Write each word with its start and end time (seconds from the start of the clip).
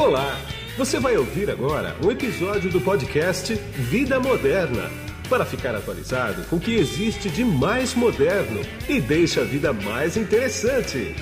Olá! 0.00 0.34
Você 0.78 0.98
vai 0.98 1.14
ouvir 1.18 1.50
agora 1.50 1.94
um 2.02 2.10
episódio 2.10 2.70
do 2.70 2.80
podcast 2.80 3.52
Vida 3.54 4.18
Moderna 4.18 4.88
para 5.28 5.44
ficar 5.44 5.74
atualizado 5.74 6.42
com 6.48 6.56
o 6.56 6.60
que 6.60 6.74
existe 6.74 7.28
de 7.28 7.44
mais 7.44 7.94
moderno 7.94 8.62
e 8.88 8.98
deixa 8.98 9.42
a 9.42 9.44
vida 9.44 9.74
mais 9.74 10.16
interessante. 10.16 11.14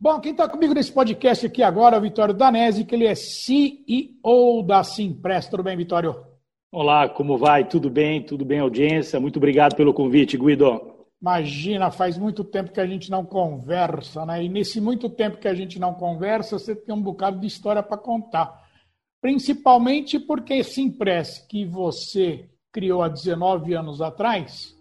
Bom, 0.00 0.20
quem 0.20 0.30
está 0.30 0.48
comigo 0.48 0.72
nesse 0.72 0.92
podcast 0.92 1.44
aqui 1.44 1.64
agora 1.64 1.96
é 1.96 1.98
o 1.98 2.02
Vitório 2.02 2.32
Danese, 2.32 2.84
que 2.84 2.94
ele 2.94 3.06
é 3.06 3.16
CEO 3.16 4.62
da 4.64 4.84
Simpress. 4.84 5.48
Tudo 5.48 5.64
bem, 5.64 5.76
Vitório? 5.76 6.14
Olá, 6.70 7.08
como 7.08 7.36
vai? 7.36 7.64
Tudo 7.64 7.90
bem? 7.90 8.22
Tudo 8.22 8.44
bem, 8.44 8.60
audiência? 8.60 9.18
Muito 9.18 9.38
obrigado 9.38 9.74
pelo 9.74 9.92
convite, 9.92 10.38
Guido. 10.38 10.95
Imagina, 11.20 11.90
faz 11.90 12.18
muito 12.18 12.44
tempo 12.44 12.72
que 12.72 12.80
a 12.80 12.86
gente 12.86 13.10
não 13.10 13.24
conversa, 13.24 14.26
né? 14.26 14.44
E 14.44 14.48
nesse 14.48 14.80
muito 14.80 15.08
tempo 15.08 15.38
que 15.38 15.48
a 15.48 15.54
gente 15.54 15.78
não 15.78 15.94
conversa, 15.94 16.58
você 16.58 16.76
tem 16.76 16.94
um 16.94 17.02
bocado 17.02 17.40
de 17.40 17.46
história 17.46 17.82
para 17.82 17.96
contar. 17.96 18.64
Principalmente 19.20 20.20
porque 20.20 20.54
esse 20.54 20.80
Impress 20.82 21.38
que 21.48 21.64
você 21.64 22.48
criou 22.70 23.02
há 23.02 23.08
19 23.08 23.74
anos 23.74 24.02
atrás, 24.02 24.76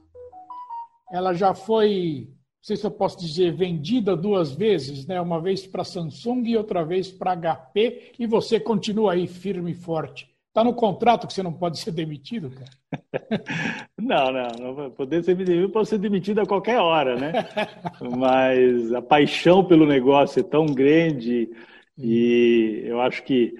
ela 1.10 1.34
já 1.34 1.54
foi, 1.54 2.28
não 2.28 2.64
sei 2.64 2.76
se 2.76 2.86
eu 2.86 2.92
posso 2.92 3.18
dizer, 3.18 3.56
vendida 3.56 4.16
duas 4.18 4.52
vezes, 4.52 5.08
né? 5.08 5.22
Uma 5.22 5.40
vez 5.40 5.66
para 5.66 5.86
Samsung 5.86 6.44
e 6.46 6.58
outra 6.58 6.84
vez 6.84 7.10
para 7.10 7.36
HP, 7.36 8.12
e 8.20 8.28
você 8.28 8.60
continua 8.60 9.14
aí 9.14 9.26
firme 9.26 9.72
e 9.72 9.76
forte. 9.76 10.35
Está 10.56 10.64
no 10.64 10.74
contrato 10.74 11.28
que 11.28 11.34
você 11.34 11.44
não 11.44 11.52
pode 11.52 11.78
ser 11.78 11.92
demitido, 11.92 12.50
cara? 12.50 12.72
Não, 14.00 14.32
não, 14.32 14.76
não 14.76 14.92
poder 14.92 15.22
ser 15.24 15.36
demitido, 15.36 15.70
pode 15.70 15.90
ser 15.90 15.98
demitido 15.98 16.40
a 16.40 16.46
qualquer 16.46 16.78
hora, 16.78 17.18
né? 17.18 17.34
Mas 18.18 18.94
a 18.94 19.02
paixão 19.02 19.66
pelo 19.66 19.86
negócio 19.86 20.40
é 20.40 20.44
tão 20.44 20.68
grande 20.68 21.50
e 21.98 22.84
eu 22.86 23.02
acho 23.02 23.24
que 23.24 23.54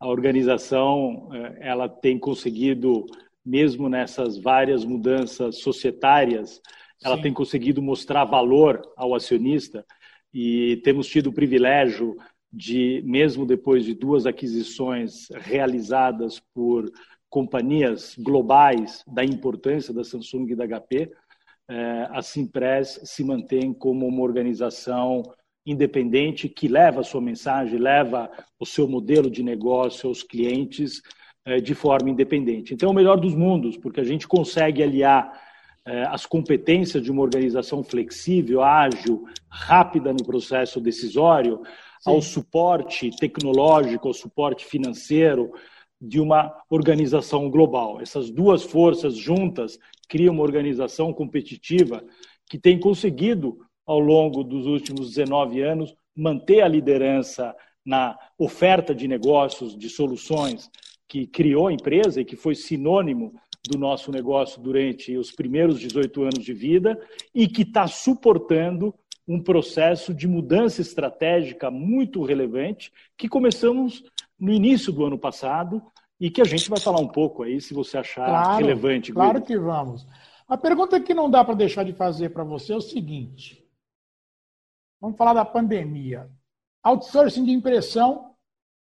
a 0.00 0.08
organização 0.08 1.28
eh, 1.34 1.58
ela 1.60 1.88
tem 1.88 2.18
conseguido, 2.18 3.06
mesmo 3.44 3.88
nessas 3.88 4.38
várias 4.38 4.84
mudanças 4.84 5.58
societárias, 5.58 6.60
ela 7.04 7.16
Sim. 7.16 7.22
tem 7.22 7.32
conseguido 7.32 7.80
mostrar 7.80 8.24
valor 8.24 8.80
ao 8.96 9.14
acionista 9.14 9.84
e 10.34 10.80
temos 10.82 11.06
tido 11.06 11.28
o 11.28 11.34
privilégio 11.34 12.16
de, 12.52 13.02
mesmo 13.04 13.44
depois 13.44 13.84
de 13.84 13.94
duas 13.94 14.26
aquisições 14.26 15.28
realizadas 15.30 16.40
por 16.54 16.90
companhias 17.28 18.14
globais 18.18 19.04
da 19.06 19.24
importância 19.24 19.92
da 19.92 20.02
Samsung 20.02 20.46
e 20.50 20.56
da 20.56 20.66
HP, 20.66 21.12
eh, 21.68 22.08
a 22.10 22.22
Simpress 22.22 23.00
se 23.04 23.22
mantém 23.22 23.74
como 23.74 24.06
uma 24.06 24.22
organização 24.22 25.22
independente 25.66 26.48
que 26.48 26.66
leva 26.66 27.00
a 27.00 27.04
sua 27.04 27.20
mensagem, 27.20 27.78
leva 27.78 28.30
o 28.58 28.64
seu 28.64 28.88
modelo 28.88 29.30
de 29.30 29.42
negócio 29.42 30.08
aos 30.08 30.22
clientes 30.22 31.02
eh, 31.44 31.60
de 31.60 31.74
forma 31.74 32.08
independente. 32.08 32.72
Então, 32.72 32.88
é 32.88 32.92
o 32.92 32.94
melhor 32.94 33.20
dos 33.20 33.34
mundos, 33.34 33.76
porque 33.76 34.00
a 34.00 34.04
gente 34.04 34.26
consegue 34.26 34.82
aliar 34.82 35.30
eh, 35.84 36.04
as 36.08 36.24
competências 36.24 37.02
de 37.02 37.10
uma 37.10 37.22
organização 37.22 37.84
flexível, 37.84 38.62
ágil, 38.62 39.26
rápida 39.50 40.10
no 40.10 40.24
processo 40.24 40.80
decisório, 40.80 41.60
Sim. 42.00 42.10
ao 42.10 42.22
suporte 42.22 43.10
tecnológico, 43.16 44.08
ao 44.08 44.14
suporte 44.14 44.64
financeiro 44.64 45.52
de 46.00 46.20
uma 46.20 46.54
organização 46.70 47.50
global. 47.50 48.00
Essas 48.00 48.30
duas 48.30 48.62
forças 48.62 49.16
juntas 49.16 49.78
criam 50.08 50.34
uma 50.34 50.42
organização 50.42 51.12
competitiva 51.12 52.02
que 52.48 52.58
tem 52.58 52.78
conseguido, 52.78 53.58
ao 53.86 53.98
longo 53.98 54.44
dos 54.44 54.66
últimos 54.66 55.14
19 55.14 55.60
anos, 55.62 55.94
manter 56.14 56.60
a 56.62 56.68
liderança 56.68 57.54
na 57.84 58.18
oferta 58.38 58.94
de 58.94 59.08
negócios, 59.08 59.76
de 59.76 59.88
soluções 59.88 60.70
que 61.08 61.26
criou 61.26 61.68
a 61.68 61.72
empresa 61.72 62.20
e 62.20 62.24
que 62.24 62.36
foi 62.36 62.54
sinônimo 62.54 63.32
do 63.66 63.78
nosso 63.78 64.12
negócio 64.12 64.60
durante 64.60 65.16
os 65.16 65.32
primeiros 65.32 65.80
18 65.80 66.22
anos 66.22 66.44
de 66.44 66.52
vida 66.52 67.00
e 67.34 67.48
que 67.48 67.62
está 67.62 67.86
suportando 67.86 68.94
um 69.28 69.38
processo 69.38 70.14
de 70.14 70.26
mudança 70.26 70.80
estratégica 70.80 71.70
muito 71.70 72.24
relevante 72.24 72.90
que 73.14 73.28
começamos 73.28 74.02
no 74.40 74.50
início 74.50 74.90
do 74.90 75.04
ano 75.04 75.18
passado 75.18 75.82
e 76.18 76.30
que 76.30 76.40
a 76.40 76.44
gente 76.44 76.70
vai 76.70 76.80
falar 76.80 76.98
um 76.98 77.06
pouco 77.06 77.42
aí, 77.42 77.60
se 77.60 77.74
você 77.74 77.98
achar 77.98 78.26
claro, 78.26 78.64
relevante. 78.64 79.12
Claro 79.12 79.34
Guido. 79.34 79.46
que 79.46 79.58
vamos. 79.58 80.06
A 80.48 80.56
pergunta 80.56 80.98
que 80.98 81.12
não 81.12 81.30
dá 81.30 81.44
para 81.44 81.54
deixar 81.54 81.84
de 81.84 81.92
fazer 81.92 82.30
para 82.30 82.42
você 82.42 82.72
é 82.72 82.76
o 82.76 82.80
seguinte: 82.80 83.62
vamos 84.98 85.18
falar 85.18 85.34
da 85.34 85.44
pandemia. 85.44 86.30
Outsourcing 86.82 87.44
de 87.44 87.50
impressão 87.50 88.34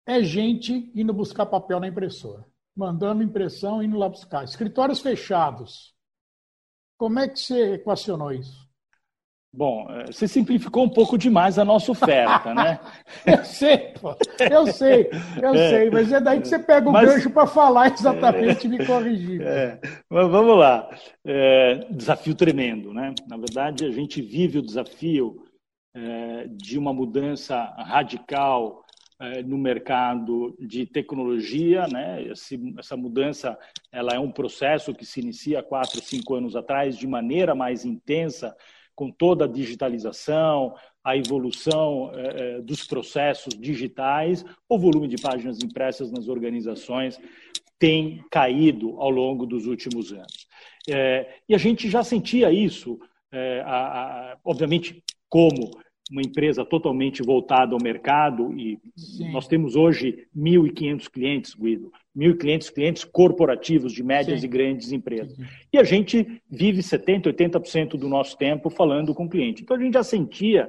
é 0.06 0.22
gente 0.22 0.92
indo 0.94 1.12
buscar 1.12 1.44
papel 1.44 1.80
na 1.80 1.88
impressora, 1.88 2.46
mandando 2.76 3.22
impressão 3.22 3.82
e 3.82 3.86
indo 3.86 3.98
lá 3.98 4.08
buscar. 4.08 4.44
Escritórios 4.44 5.00
fechados. 5.00 5.92
Como 6.96 7.18
é 7.18 7.28
que 7.28 7.40
você 7.40 7.74
equacionou 7.74 8.30
isso? 8.30 8.69
Bom, 9.52 9.88
eh, 9.90 10.06
você 10.06 10.28
simplificou 10.28 10.84
um 10.84 10.88
pouco 10.88 11.18
demais 11.18 11.58
a 11.58 11.64
nossa 11.64 11.90
oferta, 11.90 12.54
né? 12.54 12.78
eu 13.26 13.44
sei, 13.44 13.78
pô. 14.00 14.16
Eu 14.38 14.66
sei, 14.68 15.10
eu 15.42 15.54
é, 15.54 15.70
sei, 15.70 15.90
mas 15.90 16.12
é 16.12 16.20
daí 16.20 16.40
que 16.40 16.46
você 16.46 16.58
pega 16.58 16.88
o 16.88 16.92
mas, 16.92 17.08
gancho 17.08 17.30
para 17.30 17.48
falar 17.48 17.92
exatamente 17.92 18.66
e 18.66 18.70
me 18.70 18.86
corrigir. 18.86 19.42
É, 19.42 19.80
mas 20.08 20.30
vamos 20.30 20.56
lá. 20.56 20.88
É, 21.24 21.84
desafio 21.90 22.34
tremendo, 22.34 22.94
né? 22.94 23.12
Na 23.26 23.36
verdade, 23.36 23.84
a 23.84 23.90
gente 23.90 24.22
vive 24.22 24.58
o 24.58 24.62
desafio 24.62 25.44
é, 25.96 26.46
de 26.48 26.78
uma 26.78 26.92
mudança 26.92 27.60
radical 27.76 28.84
é, 29.20 29.42
no 29.42 29.58
mercado 29.58 30.56
de 30.60 30.86
tecnologia, 30.86 31.88
né? 31.88 32.24
Essa 32.78 32.96
mudança, 32.96 33.58
ela 33.90 34.14
é 34.14 34.18
um 34.18 34.30
processo 34.30 34.94
que 34.94 35.04
se 35.04 35.18
inicia 35.18 35.60
quatro, 35.60 36.00
cinco 36.00 36.36
anos 36.36 36.54
atrás 36.54 36.96
de 36.96 37.08
maneira 37.08 37.52
mais 37.52 37.84
intensa 37.84 38.54
com 39.00 39.10
toda 39.10 39.46
a 39.46 39.48
digitalização, 39.48 40.74
a 41.02 41.16
evolução 41.16 42.12
eh, 42.14 42.60
dos 42.60 42.86
processos 42.86 43.58
digitais, 43.58 44.44
o 44.68 44.78
volume 44.78 45.08
de 45.08 45.16
páginas 45.16 45.58
impressas 45.62 46.12
nas 46.12 46.28
organizações 46.28 47.18
tem 47.78 48.22
caído 48.30 49.00
ao 49.00 49.08
longo 49.08 49.46
dos 49.46 49.64
últimos 49.64 50.12
anos. 50.12 50.46
Eh, 50.86 51.26
e 51.48 51.54
a 51.54 51.58
gente 51.58 51.88
já 51.88 52.04
sentia 52.04 52.52
isso, 52.52 53.00
a, 53.64 54.32
a, 54.32 54.38
obviamente, 54.44 55.02
como 55.30 55.70
uma 56.10 56.20
empresa 56.22 56.64
totalmente 56.64 57.22
voltada 57.22 57.72
ao 57.72 57.82
mercado 57.82 58.52
e 58.58 58.78
Sim. 58.96 59.30
nós 59.32 59.46
temos 59.46 59.76
hoje 59.76 60.26
1.500 60.36 61.08
clientes, 61.08 61.54
Guido, 61.54 61.92
1.500 62.16 62.72
clientes 62.72 63.04
corporativos 63.04 63.92
de 63.92 64.02
médias 64.02 64.40
Sim. 64.40 64.46
e 64.46 64.48
grandes 64.48 64.90
empresas. 64.90 65.36
Sim. 65.36 65.44
E 65.72 65.78
a 65.78 65.84
gente 65.84 66.42
vive 66.50 66.82
70%, 66.82 67.32
80% 67.32 67.90
do 67.90 68.08
nosso 68.08 68.36
tempo 68.36 68.68
falando 68.68 69.14
com 69.14 69.26
o 69.26 69.28
cliente. 69.28 69.62
Então 69.62 69.76
a 69.76 69.80
gente 69.80 69.94
já 69.94 70.02
sentia, 70.02 70.68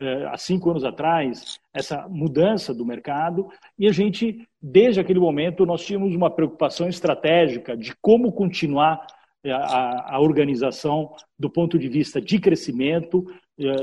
eh, 0.00 0.26
há 0.28 0.36
cinco 0.36 0.70
anos 0.70 0.84
atrás, 0.84 1.60
essa 1.72 2.08
mudança 2.08 2.74
do 2.74 2.84
mercado 2.84 3.48
e 3.78 3.86
a 3.86 3.92
gente, 3.92 4.44
desde 4.60 4.98
aquele 4.98 5.20
momento, 5.20 5.64
nós 5.64 5.86
tínhamos 5.86 6.16
uma 6.16 6.30
preocupação 6.30 6.88
estratégica 6.88 7.76
de 7.76 7.94
como 8.02 8.32
continuar 8.32 9.06
eh, 9.44 9.52
a, 9.52 10.16
a 10.16 10.20
organização 10.20 11.14
do 11.38 11.48
ponto 11.48 11.78
de 11.78 11.88
vista 11.88 12.20
de 12.20 12.40
crescimento, 12.40 13.24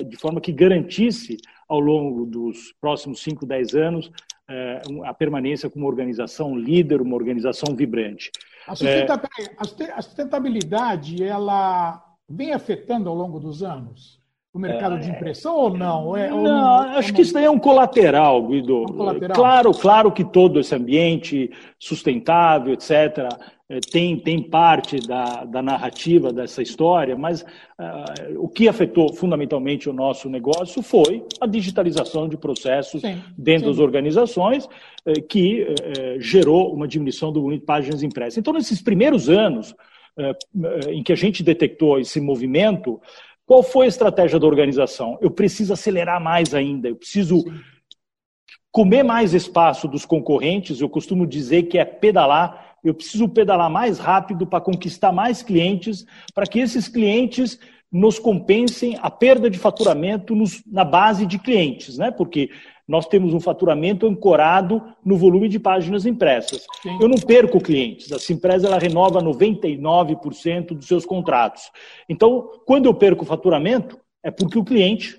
de 0.04 0.18
forma 0.18 0.42
que 0.42 0.52
garantisse, 0.52 1.38
ao 1.68 1.80
longo 1.80 2.26
dos 2.26 2.74
próximos 2.80 3.22
5, 3.22 3.46
10 3.46 3.76
anos, 3.76 4.12
eh, 4.50 4.82
a 5.04 5.14
permanência 5.14 5.70
como 5.70 5.86
organização 5.86 6.58
líder, 6.58 7.02
uma 7.02 7.16
organização 7.16 7.76
vibrante. 7.76 8.32
A 8.66 10.02
sustentabilidade, 10.02 11.24
ela 11.24 12.04
vem 12.30 12.54
afetando 12.54 13.10
ao 13.10 13.16
longo 13.16 13.40
dos 13.40 13.62
anos? 13.62 14.17
O 14.58 14.60
mercado 14.60 15.00
de 15.00 15.10
impressão 15.10 15.56
ou 15.56 15.78
não? 15.78 16.16
É, 16.16 16.30
não, 16.30 16.44
ou, 16.44 16.48
acho 16.98 17.10
ou 17.10 17.16
que 17.16 17.22
isso 17.22 17.34
daí 17.34 17.46
é 17.46 17.50
um 17.50 17.60
colateral, 17.60 18.46
Guido. 18.48 18.82
Um 18.82 18.86
colateral. 18.86 19.36
Claro, 19.36 19.72
claro 19.72 20.12
que 20.12 20.24
todo 20.24 20.60
esse 20.60 20.76
ambiente 20.76 21.52
sustentável, 21.80 22.74
etc., 22.74 23.30
é, 23.70 23.82
tem, 23.82 24.18
tem 24.18 24.42
parte 24.42 24.98
da, 25.06 25.44
da 25.44 25.62
narrativa 25.62 26.32
dessa 26.32 26.62
história, 26.62 27.18
mas 27.18 27.42
uh, 27.42 27.46
o 28.38 28.48
que 28.48 28.70
afetou 28.70 29.14
fundamentalmente 29.14 29.90
o 29.90 29.94
nosso 29.94 30.30
negócio 30.30 30.82
foi 30.82 31.26
a 31.42 31.46
digitalização 31.46 32.30
de 32.30 32.38
processos 32.38 33.02
sim, 33.02 33.22
dentro 33.38 33.66
sim. 33.66 33.72
das 33.72 33.80
organizações, 33.80 34.66
uh, 34.66 35.22
que 35.28 35.64
uh, 35.64 36.22
gerou 36.22 36.74
uma 36.74 36.88
diminuição 36.88 37.30
do 37.34 37.42
volume 37.42 37.60
de 37.60 37.66
páginas 37.66 38.04
impressas. 38.04 38.38
Então, 38.38 38.54
nesses 38.54 38.82
primeiros 38.82 39.30
anos 39.30 39.76
em 40.90 41.04
que 41.04 41.14
a 41.14 41.16
gente 41.16 41.44
detectou 41.44 42.00
esse 42.00 42.20
movimento, 42.20 43.00
qual 43.48 43.64
foi 43.64 43.88
a 43.88 43.90
estratégia 43.90 44.38
da 44.38 44.46
organização? 44.46 45.18
Eu 45.20 45.32
preciso 45.32 45.74
acelerar 45.74 46.22
mais 46.22 46.54
ainda, 46.54 46.88
eu 46.88 46.96
preciso. 46.96 47.44
Comer 48.70 49.02
mais 49.02 49.34
espaço 49.34 49.88
dos 49.88 50.06
concorrentes, 50.06 50.82
eu 50.82 50.90
costumo 50.90 51.26
dizer 51.26 51.64
que 51.64 51.80
é 51.80 51.86
pedalar 51.86 52.68
eu 52.84 52.94
preciso 52.94 53.28
pedalar 53.28 53.70
mais 53.70 54.00
rápido 54.00 54.46
para 54.46 54.62
conquistar 54.62 55.12
mais 55.12 55.42
clientes, 55.42 56.06
para 56.34 56.46
que 56.46 56.60
esses 56.60 56.88
clientes 56.88 57.60
nos 57.92 58.20
compensem 58.20 58.98
a 59.02 59.10
perda 59.10 59.50
de 59.50 59.58
faturamento 59.58 60.36
nos, 60.36 60.64
na 60.66 60.84
base 60.84 61.26
de 61.26 61.40
clientes, 61.40 61.98
né? 61.98 62.12
Porque 62.12 62.50
nós 62.88 63.06
temos 63.06 63.34
um 63.34 63.40
faturamento 63.40 64.08
ancorado 64.08 64.82
no 65.04 65.18
volume 65.18 65.50
de 65.50 65.60
páginas 65.60 66.06
impressas. 66.06 66.66
Sim. 66.82 66.98
Eu 67.02 67.10
não 67.10 67.18
perco 67.18 67.60
clientes. 67.60 68.12
A 68.14 68.20
Simpresa 68.20 68.68
ela 68.68 68.80
renova 68.80 69.22
99% 69.22 70.68
dos 70.68 70.88
seus 70.88 71.06
contratos. 71.06 71.70
Então, 72.08 72.50
quando 72.66 72.86
eu 72.86 72.94
perco 72.94 73.24
o 73.24 73.28
faturamento, 73.28 74.00
é 74.24 74.32
porque 74.32 74.58
o 74.58 74.64
cliente, 74.64 75.18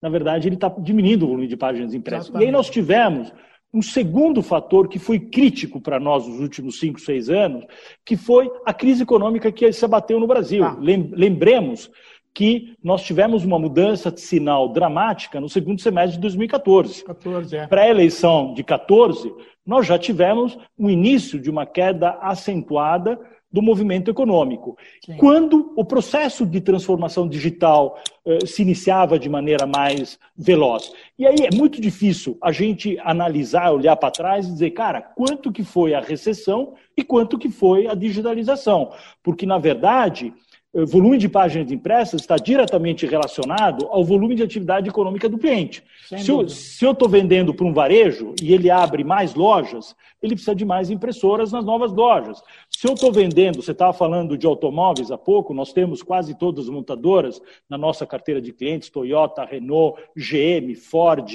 na 0.00 0.08
verdade, 0.08 0.46
ele 0.46 0.54
está 0.54 0.68
diminuindo 0.68 1.24
o 1.24 1.28
volume 1.28 1.48
de 1.48 1.56
páginas 1.56 1.92
impressas. 1.92 2.26
Exatamente. 2.26 2.44
E 2.44 2.46
aí 2.46 2.52
nós 2.52 2.70
tivemos 2.70 3.32
um 3.74 3.82
segundo 3.82 4.42
fator 4.42 4.86
que 4.86 4.98
foi 4.98 5.18
crítico 5.18 5.80
para 5.80 5.98
nós 5.98 6.26
nos 6.26 6.40
últimos 6.40 6.78
cinco, 6.78 7.00
seis 7.00 7.30
anos, 7.30 7.64
que 8.04 8.16
foi 8.16 8.50
a 8.66 8.74
crise 8.74 9.02
econômica 9.02 9.50
que 9.50 9.72
se 9.72 9.84
abateu 9.84 10.20
no 10.20 10.26
Brasil. 10.26 10.62
Ah. 10.62 10.76
Lembremos 10.78 11.90
que 12.34 12.74
nós 12.82 13.02
tivemos 13.02 13.44
uma 13.44 13.58
mudança 13.58 14.10
de 14.10 14.20
sinal 14.20 14.68
dramática 14.68 15.40
no 15.40 15.48
segundo 15.48 15.80
semestre 15.80 16.16
de 16.16 16.20
2014. 16.22 17.04
14, 17.04 17.56
é. 17.56 17.66
Pré-eleição 17.66 18.54
de 18.54 18.64
14, 18.64 19.32
nós 19.66 19.86
já 19.86 19.98
tivemos 19.98 20.58
o 20.78 20.90
início 20.90 21.38
de 21.38 21.50
uma 21.50 21.66
queda 21.66 22.18
acentuada 22.20 23.18
do 23.52 23.60
movimento 23.60 24.10
econômico. 24.10 24.78
Sim. 25.04 25.16
Quando 25.18 25.74
o 25.76 25.84
processo 25.84 26.46
de 26.46 26.58
transformação 26.60 27.28
digital 27.28 28.00
eh, 28.24 28.46
se 28.46 28.62
iniciava 28.62 29.18
de 29.18 29.28
maneira 29.28 29.66
mais 29.66 30.18
veloz. 30.34 30.90
E 31.18 31.26
aí 31.26 31.36
é 31.42 31.54
muito 31.54 31.78
difícil 31.78 32.38
a 32.42 32.50
gente 32.50 32.98
analisar, 33.00 33.70
olhar 33.70 33.94
para 33.96 34.10
trás 34.10 34.46
e 34.46 34.52
dizer, 34.52 34.70
cara, 34.70 35.02
quanto 35.02 35.52
que 35.52 35.62
foi 35.62 35.92
a 35.92 36.00
recessão 36.00 36.72
e 36.96 37.04
quanto 37.04 37.38
que 37.38 37.50
foi 37.50 37.86
a 37.86 37.94
digitalização. 37.94 38.90
Porque, 39.22 39.44
na 39.44 39.58
verdade, 39.58 40.32
volume 40.74 41.18
de 41.18 41.28
páginas 41.28 41.70
impressas 41.70 42.22
está 42.22 42.36
diretamente 42.36 43.06
relacionado 43.06 43.86
ao 43.90 44.02
volume 44.02 44.34
de 44.34 44.42
atividade 44.42 44.88
econômica 44.88 45.28
do 45.28 45.36
cliente. 45.36 45.84
Se 46.06 46.30
eu, 46.30 46.48
se 46.48 46.84
eu 46.84 46.92
estou 46.92 47.08
vendendo 47.08 47.52
para 47.52 47.66
um 47.66 47.74
varejo 47.74 48.34
e 48.40 48.54
ele 48.54 48.70
abre 48.70 49.04
mais 49.04 49.34
lojas, 49.34 49.94
ele 50.22 50.34
precisa 50.34 50.54
de 50.54 50.64
mais 50.64 50.90
impressoras 50.90 51.52
nas 51.52 51.64
novas 51.64 51.92
lojas. 51.92 52.42
Se 52.70 52.88
eu 52.88 52.94
estou 52.94 53.12
vendendo, 53.12 53.62
você 53.62 53.72
estava 53.72 53.92
falando 53.92 54.38
de 54.38 54.46
automóveis 54.46 55.10
há 55.10 55.18
pouco, 55.18 55.52
nós 55.52 55.74
temos 55.74 56.02
quase 56.02 56.38
todas 56.38 56.64
as 56.64 56.70
montadoras 56.70 57.40
na 57.68 57.76
nossa 57.76 58.06
carteira 58.06 58.40
de 58.40 58.52
clientes, 58.52 58.88
Toyota, 58.88 59.44
Renault, 59.44 60.00
GM, 60.16 60.74
Ford, 60.74 61.28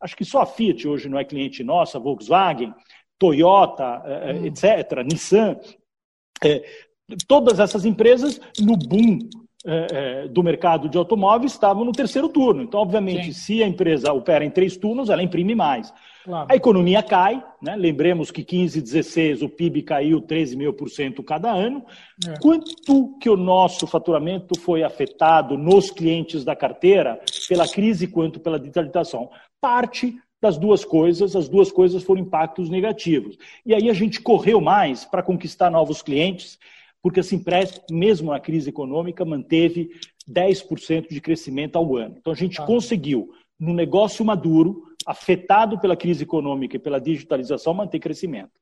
acho 0.00 0.16
que 0.16 0.24
só 0.24 0.42
a 0.42 0.46
Fiat 0.46 0.88
hoje 0.88 1.10
não 1.10 1.18
é 1.18 1.24
cliente 1.24 1.62
nossa, 1.62 1.98
Volkswagen, 1.98 2.72
Toyota, 3.18 4.02
eh, 4.06 4.30
eh, 4.30 4.34
hum. 4.34 4.46
etc., 4.46 5.04
Nissan. 5.04 5.56
É, 6.44 6.64
todas 7.26 7.58
essas 7.58 7.84
empresas, 7.84 8.40
no 8.60 8.76
boom 8.76 9.18
é, 9.66 9.86
é, 9.90 10.28
do 10.28 10.42
mercado 10.42 10.88
de 10.88 10.96
automóveis, 10.96 11.52
estavam 11.52 11.84
no 11.84 11.92
terceiro 11.92 12.28
turno. 12.28 12.62
Então, 12.62 12.80
obviamente, 12.80 13.32
Sim. 13.32 13.32
se 13.32 13.62
a 13.62 13.66
empresa 13.66 14.12
opera 14.12 14.44
em 14.44 14.50
três 14.50 14.76
turnos, 14.76 15.10
ela 15.10 15.22
imprime 15.22 15.54
mais. 15.54 15.92
Claro. 16.24 16.46
A 16.50 16.54
economia 16.54 17.02
cai, 17.02 17.42
né? 17.60 17.74
lembremos 17.74 18.30
que 18.30 18.44
15, 18.44 18.82
16 18.82 19.42
o 19.42 19.48
PIB 19.48 19.82
caiu 19.82 20.20
13 20.20 20.56
mil 20.56 20.74
por 20.74 20.90
cento 20.90 21.22
cada 21.22 21.50
ano. 21.50 21.84
É. 22.26 22.38
Quanto 22.38 23.18
que 23.18 23.30
o 23.30 23.36
nosso 23.36 23.86
faturamento 23.86 24.58
foi 24.60 24.82
afetado 24.82 25.56
nos 25.56 25.90
clientes 25.90 26.44
da 26.44 26.54
carteira 26.54 27.18
pela 27.48 27.66
crise 27.66 28.06
quanto 28.06 28.38
pela 28.38 28.58
digitalização? 28.60 29.30
Parte 29.60 30.14
das 30.40 30.56
duas 30.56 30.84
coisas, 30.84 31.34
as 31.34 31.48
duas 31.48 31.72
coisas 31.72 32.02
foram 32.02 32.20
impactos 32.20 32.68
negativos. 32.70 33.36
E 33.66 33.74
aí 33.74 33.88
a 33.90 33.94
gente 33.94 34.20
correu 34.20 34.60
mais 34.60 35.04
para 35.04 35.22
conquistar 35.22 35.70
novos 35.70 36.00
clientes 36.00 36.58
porque 37.02 37.20
a 37.20 37.22
Simpress, 37.22 37.80
mesmo 37.90 38.30
na 38.30 38.40
crise 38.40 38.70
econômica, 38.70 39.24
manteve 39.24 39.90
10% 40.28 41.08
de 41.08 41.20
crescimento 41.20 41.76
ao 41.76 41.96
ano. 41.96 42.16
Então 42.18 42.32
a 42.32 42.36
gente 42.36 42.60
ah. 42.60 42.66
conseguiu, 42.66 43.32
no 43.58 43.72
negócio 43.72 44.24
maduro, 44.24 44.84
afetado 45.06 45.78
pela 45.78 45.96
crise 45.96 46.24
econômica 46.24 46.76
e 46.76 46.80
pela 46.80 47.00
digitalização, 47.00 47.72
manter 47.72 47.98
crescimento. 47.98 48.52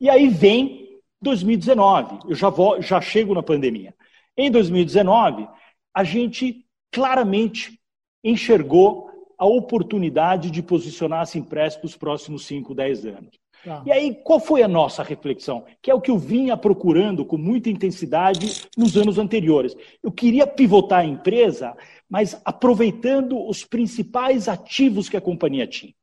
E 0.00 0.08
aí 0.08 0.28
vem 0.28 0.98
2019, 1.20 2.30
eu 2.30 2.34
já, 2.34 2.48
vou, 2.48 2.80
já 2.80 3.00
chego 3.00 3.34
na 3.34 3.42
pandemia. 3.42 3.94
Em 4.36 4.50
2019, 4.50 5.46
a 5.94 6.04
gente 6.04 6.64
claramente 6.90 7.78
enxergou 8.24 9.10
a 9.36 9.46
oportunidade 9.46 10.50
de 10.50 10.62
posicionar 10.62 11.20
a 11.20 11.26
Simpress 11.26 11.76
para 11.76 11.86
os 11.86 11.96
próximos 11.96 12.46
5, 12.46 12.74
10 12.74 13.06
anos. 13.06 13.39
Tá. 13.64 13.82
E 13.84 13.92
aí, 13.92 14.14
qual 14.14 14.40
foi 14.40 14.62
a 14.62 14.68
nossa 14.68 15.02
reflexão? 15.02 15.64
Que 15.82 15.90
é 15.90 15.94
o 15.94 16.00
que 16.00 16.10
eu 16.10 16.18
vinha 16.18 16.56
procurando 16.56 17.24
com 17.24 17.36
muita 17.36 17.68
intensidade 17.68 18.68
nos 18.76 18.96
anos 18.96 19.18
anteriores. 19.18 19.76
Eu 20.02 20.10
queria 20.10 20.46
pivotar 20.46 21.00
a 21.00 21.04
empresa, 21.04 21.76
mas 22.08 22.40
aproveitando 22.44 23.38
os 23.46 23.64
principais 23.64 24.48
ativos 24.48 25.08
que 25.08 25.16
a 25.16 25.20
companhia 25.20 25.66
tinha. 25.66 25.94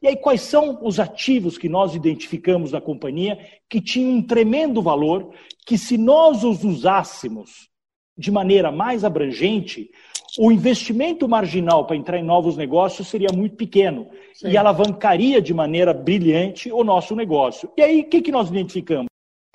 E 0.00 0.08
aí, 0.08 0.16
quais 0.16 0.42
são 0.42 0.78
os 0.82 1.00
ativos 1.00 1.58
que 1.58 1.68
nós 1.68 1.94
identificamos 1.94 2.72
na 2.72 2.80
companhia 2.80 3.38
que 3.68 3.80
tinham 3.80 4.18
um 4.18 4.22
tremendo 4.22 4.80
valor, 4.82 5.30
que 5.66 5.76
se 5.76 5.98
nós 5.98 6.44
os 6.44 6.64
usássemos 6.64 7.68
de 8.16 8.30
maneira 8.30 8.70
mais 8.70 9.04
abrangente, 9.04 9.90
o 10.38 10.50
investimento 10.50 11.28
marginal 11.28 11.86
para 11.86 11.96
entrar 11.96 12.18
em 12.18 12.24
novos 12.24 12.56
negócios 12.56 13.08
seria 13.08 13.28
muito 13.32 13.56
pequeno 13.56 14.08
Sim. 14.34 14.48
e 14.48 14.56
alavancaria 14.56 15.40
de 15.40 15.54
maneira 15.54 15.94
brilhante 15.94 16.72
o 16.72 16.82
nosso 16.82 17.14
negócio. 17.14 17.70
E 17.76 17.82
aí, 17.82 18.00
o 18.00 18.08
que, 18.08 18.20
que 18.20 18.32
nós 18.32 18.48
identificamos? 18.48 19.06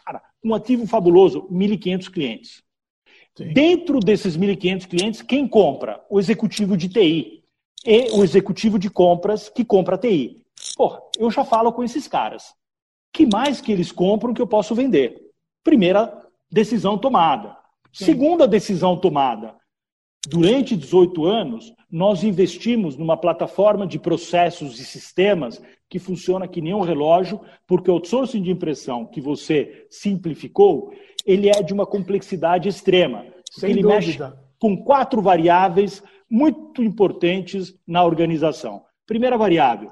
Cara, 0.05 0.21
um 0.43 0.53
ativo 0.53 0.87
fabuloso, 0.87 1.47
1.500 1.51 2.09
clientes. 2.11 2.63
Sim. 3.35 3.53
Dentro 3.53 3.99
desses 3.99 4.37
1.500 4.37 4.87
clientes, 4.87 5.21
quem 5.21 5.47
compra? 5.47 6.03
O 6.09 6.19
executivo 6.19 6.77
de 6.77 6.87
TI 6.89 7.43
e 7.85 8.11
o 8.11 8.23
executivo 8.23 8.79
de 8.79 8.89
compras 8.89 9.49
que 9.49 9.65
compra 9.65 9.97
TI. 9.97 10.41
Porra, 10.75 11.01
eu 11.17 11.29
já 11.31 11.43
falo 11.43 11.71
com 11.71 11.83
esses 11.83 12.07
caras. 12.07 12.53
que 13.11 13.25
mais 13.25 13.59
que 13.59 13.71
eles 13.71 13.91
compram 13.91 14.33
que 14.33 14.41
eu 14.41 14.47
posso 14.47 14.75
vender? 14.75 15.31
Primeira 15.63 16.25
decisão 16.51 16.97
tomada. 16.97 17.57
Sim. 17.91 18.05
Segunda 18.05 18.47
decisão 18.47 18.97
tomada. 18.97 19.55
Durante 20.27 20.75
18 20.75 21.25
anos, 21.25 21.73
nós 21.89 22.23
investimos 22.23 22.97
numa 22.97 23.15
plataforma 23.15 23.87
de 23.87 23.97
processos 23.97 24.79
e 24.79 24.85
sistemas 24.85 25.61
que 25.89 25.97
funciona 25.97 26.47
que 26.47 26.61
nem 26.61 26.73
um 26.73 26.81
relógio, 26.81 27.41
porque 27.65 27.89
o 27.89 27.93
outsourcing 27.95 28.41
de 28.41 28.51
impressão 28.51 29.05
que 29.05 29.21
você 29.21 29.87
simplificou, 29.89 30.93
ele 31.25 31.49
é 31.49 31.63
de 31.63 31.73
uma 31.73 31.85
complexidade 31.85 32.67
extrema. 32.67 33.25
Sem 33.49 33.71
ele 33.71 33.81
dúvida. 33.81 33.95
mexe 34.29 34.39
com 34.59 34.77
quatro 34.83 35.21
variáveis 35.21 36.03
muito 36.29 36.83
importantes 36.83 37.73
na 37.87 38.03
organização. 38.03 38.83
Primeira 39.07 39.37
variável, 39.37 39.89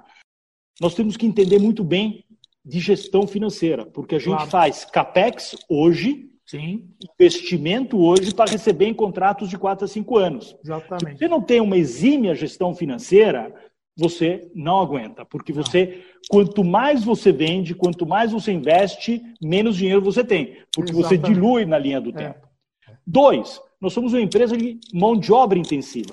nós 0.79 0.93
temos 0.93 1.17
que 1.17 1.25
entender 1.25 1.57
muito 1.57 1.84
bem 1.84 2.24
de 2.63 2.79
gestão 2.79 3.25
financeira, 3.25 3.86
porque 3.86 4.15
a 4.15 4.19
gente 4.19 4.36
claro. 4.36 4.51
faz 4.51 4.86
CAPEX 4.86 5.55
hoje, 5.69 6.29
Sim. 6.48 6.88
investimento 7.20 8.00
hoje 8.00 8.34
para 8.34 8.50
receber 8.50 8.86
em 8.86 8.94
contratos 8.94 9.50
de 9.50 9.58
4 9.58 9.84
a 9.84 9.88
5 9.88 10.18
anos. 10.18 10.56
Exatamente. 10.63 11.18
Se 11.18 11.20
você 11.20 11.27
não 11.27 11.42
tem 11.42 11.60
uma 11.60 11.77
exímia 11.77 12.34
gestão 12.34 12.74
financeira, 12.74 13.54
você 13.98 14.50
não 14.56 14.80
aguenta, 14.80 15.25
porque 15.25 15.51
você, 15.51 16.04
quanto 16.30 16.63
mais 16.63 17.04
você 17.04 17.32
vende, 17.32 17.75
quanto 17.75 18.06
mais 18.06 18.32
você 18.32 18.54
investe, 18.54 19.22
menos 19.42 19.75
dinheiro 19.75 20.01
você 20.01 20.24
tem, 20.24 20.58
porque 20.74 20.92
Exatamente. 20.92 21.22
você 21.22 21.34
dilui 21.34 21.66
na 21.66 21.77
linha 21.77 22.00
do 22.00 22.12
é. 22.12 22.13
tempo. 22.13 22.48
É. 22.88 22.94
Dois, 23.06 23.60
nós 23.82 23.92
somos 23.92 24.13
uma 24.13 24.22
empresa 24.22 24.56
de 24.56 24.80
mão 24.94 25.18
de 25.20 25.34
obra 25.34 25.60
intensiva, 25.60 26.12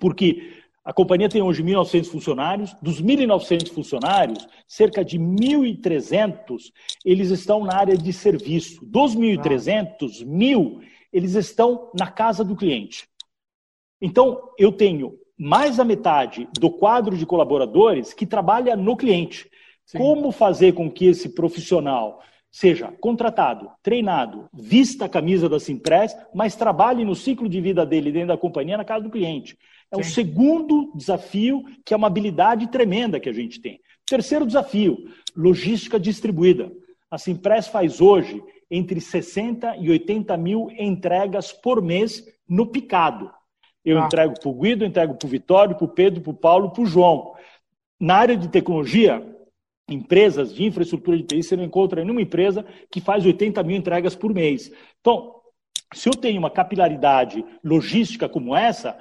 porque 0.00 0.59
a 0.84 0.92
companhia 0.92 1.28
tem 1.28 1.42
hoje 1.42 1.62
1.900 1.62 2.06
funcionários. 2.06 2.74
Dos 2.80 3.02
1.900 3.02 3.70
funcionários, 3.72 4.46
cerca 4.66 5.04
de 5.04 5.18
1.300 5.18 6.72
eles 7.04 7.30
estão 7.30 7.64
na 7.64 7.76
área 7.76 7.96
de 7.96 8.12
serviço. 8.12 8.84
Dos 8.84 9.14
1.300, 9.14 10.24
1.000 10.24 10.80
eles 11.12 11.34
estão 11.34 11.90
na 11.98 12.10
casa 12.10 12.44
do 12.44 12.56
cliente. 12.56 13.08
Então, 14.00 14.40
eu 14.58 14.72
tenho 14.72 15.18
mais 15.38 15.76
da 15.76 15.84
metade 15.84 16.48
do 16.58 16.70
quadro 16.70 17.16
de 17.16 17.26
colaboradores 17.26 18.14
que 18.14 18.26
trabalha 18.26 18.76
no 18.76 18.96
cliente. 18.96 19.50
Sim. 19.84 19.98
Como 19.98 20.32
fazer 20.32 20.72
com 20.72 20.90
que 20.90 21.06
esse 21.06 21.30
profissional 21.30 22.22
seja 22.50 22.92
contratado, 23.00 23.70
treinado, 23.82 24.48
vista 24.52 25.04
a 25.04 25.08
camisa 25.08 25.48
da 25.48 25.60
Simpress, 25.60 26.16
mas 26.34 26.56
trabalhe 26.56 27.04
no 27.04 27.14
ciclo 27.14 27.48
de 27.48 27.60
vida 27.60 27.86
dele 27.86 28.10
dentro 28.10 28.28
da 28.28 28.36
companhia 28.36 28.76
na 28.76 28.84
casa 28.84 29.04
do 29.04 29.10
cliente. 29.10 29.56
É 29.92 29.96
o 29.96 30.04
segundo 30.04 30.92
desafio, 30.94 31.64
que 31.84 31.92
é 31.92 31.96
uma 31.96 32.06
habilidade 32.06 32.68
tremenda 32.68 33.18
que 33.18 33.28
a 33.28 33.32
gente 33.32 33.60
tem. 33.60 33.80
Terceiro 34.06 34.46
desafio, 34.46 35.08
logística 35.36 35.98
distribuída. 35.98 36.70
A 37.10 37.18
Simpress 37.18 37.66
faz 37.66 38.00
hoje 38.00 38.40
entre 38.70 39.00
60 39.00 39.76
e 39.78 39.90
80 39.90 40.36
mil 40.36 40.68
entregas 40.78 41.52
por 41.52 41.82
mês 41.82 42.24
no 42.48 42.66
picado. 42.66 43.30
Eu 43.84 44.00
ah. 44.00 44.06
entrego 44.06 44.34
para 44.38 44.48
o 44.48 44.54
Guido, 44.54 44.84
entrego 44.84 45.14
para 45.14 45.26
o 45.26 45.30
Vitório, 45.30 45.74
para 45.74 45.84
o 45.84 45.88
Pedro, 45.88 46.20
para 46.20 46.30
o 46.30 46.34
Paulo, 46.34 46.70
para 46.70 46.82
o 46.82 46.86
João. 46.86 47.34
Na 47.98 48.16
área 48.16 48.36
de 48.36 48.48
tecnologia, 48.48 49.26
empresas 49.88 50.54
de 50.54 50.64
infraestrutura 50.64 51.16
de 51.16 51.24
TI, 51.24 51.42
você 51.42 51.56
não 51.56 51.64
encontra 51.64 52.02
nenhuma 52.02 52.22
empresa 52.22 52.64
que 52.90 53.00
faz 53.00 53.26
80 53.26 53.62
mil 53.64 53.76
entregas 53.76 54.14
por 54.14 54.32
mês. 54.32 54.72
Então, 55.00 55.34
Se 55.92 56.08
eu 56.08 56.12
tenho 56.12 56.38
uma 56.38 56.50
capilaridade 56.50 57.44
logística 57.64 58.28
como 58.28 58.54
essa, 58.54 58.96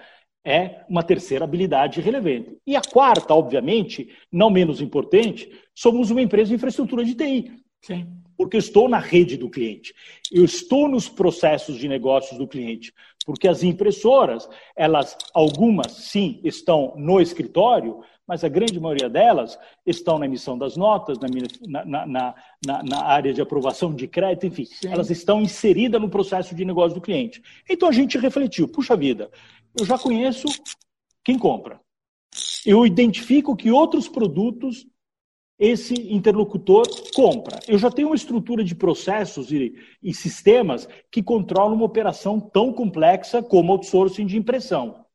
é 0.46 0.82
uma 0.90 1.04
terceira 1.04 1.44
habilidade 1.44 2.02
relevante. 2.02 2.58
E 2.66 2.76
a 2.76 2.82
quarta, 2.82 3.34
obviamente, 3.34 4.10
não 4.32 4.50
menos 4.50 4.82
importante, 4.82 5.52
somos 5.76 6.10
uma 6.12 6.22
empresa 6.22 6.50
de 6.50 6.56
infraestrutura 6.56 7.04
de 7.04 7.16
TI. 7.16 7.52
Sim. 7.82 8.08
Porque 8.38 8.56
eu 8.56 8.60
estou 8.60 8.88
na 8.88 9.00
rede 9.00 9.36
do 9.36 9.50
cliente, 9.50 9.94
eu 10.32 10.46
estou 10.46 10.88
nos 10.88 11.10
processos 11.10 11.78
de 11.78 11.90
negócios 11.90 12.38
do 12.38 12.48
cliente, 12.48 12.94
porque 13.26 13.50
as 13.50 13.64
impressoras, 13.64 14.48
elas, 14.78 15.18
algumas 15.34 15.92
sim, 15.92 16.40
estão 16.42 16.94
no 16.96 17.20
escritório, 17.20 18.00
mas 18.26 18.44
a 18.44 18.48
grande 18.48 18.80
maioria 18.80 19.10
delas 19.10 19.60
estão 19.86 20.20
na 20.20 20.26
emissão 20.26 20.58
das 20.58 20.78
notas, 20.78 21.18
na, 21.18 21.84
na, 21.84 22.06
na, 22.06 22.84
na 22.84 23.04
área 23.04 23.34
de 23.34 23.42
aprovação 23.42 23.94
de 23.94 24.08
crédito, 24.08 24.46
enfim, 24.46 24.66
sim. 24.66 24.88
elas 24.88 25.10
estão 25.10 25.42
inseridas 25.42 26.00
no 26.00 26.10
processo 26.10 26.56
de 26.56 26.64
negócio 26.64 26.94
do 26.96 27.02
cliente. 27.02 27.42
Então 27.70 27.90
a 27.90 27.92
gente 27.92 28.18
refletiu, 28.18 28.68
puxa 28.68 28.96
vida, 28.96 29.30
eu 29.78 29.86
já 29.86 29.98
conheço 29.98 30.48
quem 31.24 31.38
compra. 31.38 31.80
Eu 32.66 32.86
identifico 32.86 33.56
que 33.56 33.72
outros 33.72 34.08
produtos 34.08 34.86
esse 35.60 35.94
interlocutor 36.14 36.86
compra. 37.14 37.60
Eu 37.68 37.78
já 37.78 37.92
tenho 37.92 38.08
uma 38.08 38.16
estrutura 38.16 38.64
de 38.64 38.74
processos 38.74 39.52
e, 39.52 39.76
e 40.02 40.14
sistemas 40.14 40.88
que 41.12 41.22
controlam 41.22 41.76
uma 41.76 41.86
operação 41.86 42.40
tão 42.40 42.72
complexa 42.72 43.44
como 43.44 43.74
outsourcing 43.74 44.26
de 44.26 44.38
impressão. 44.38 45.06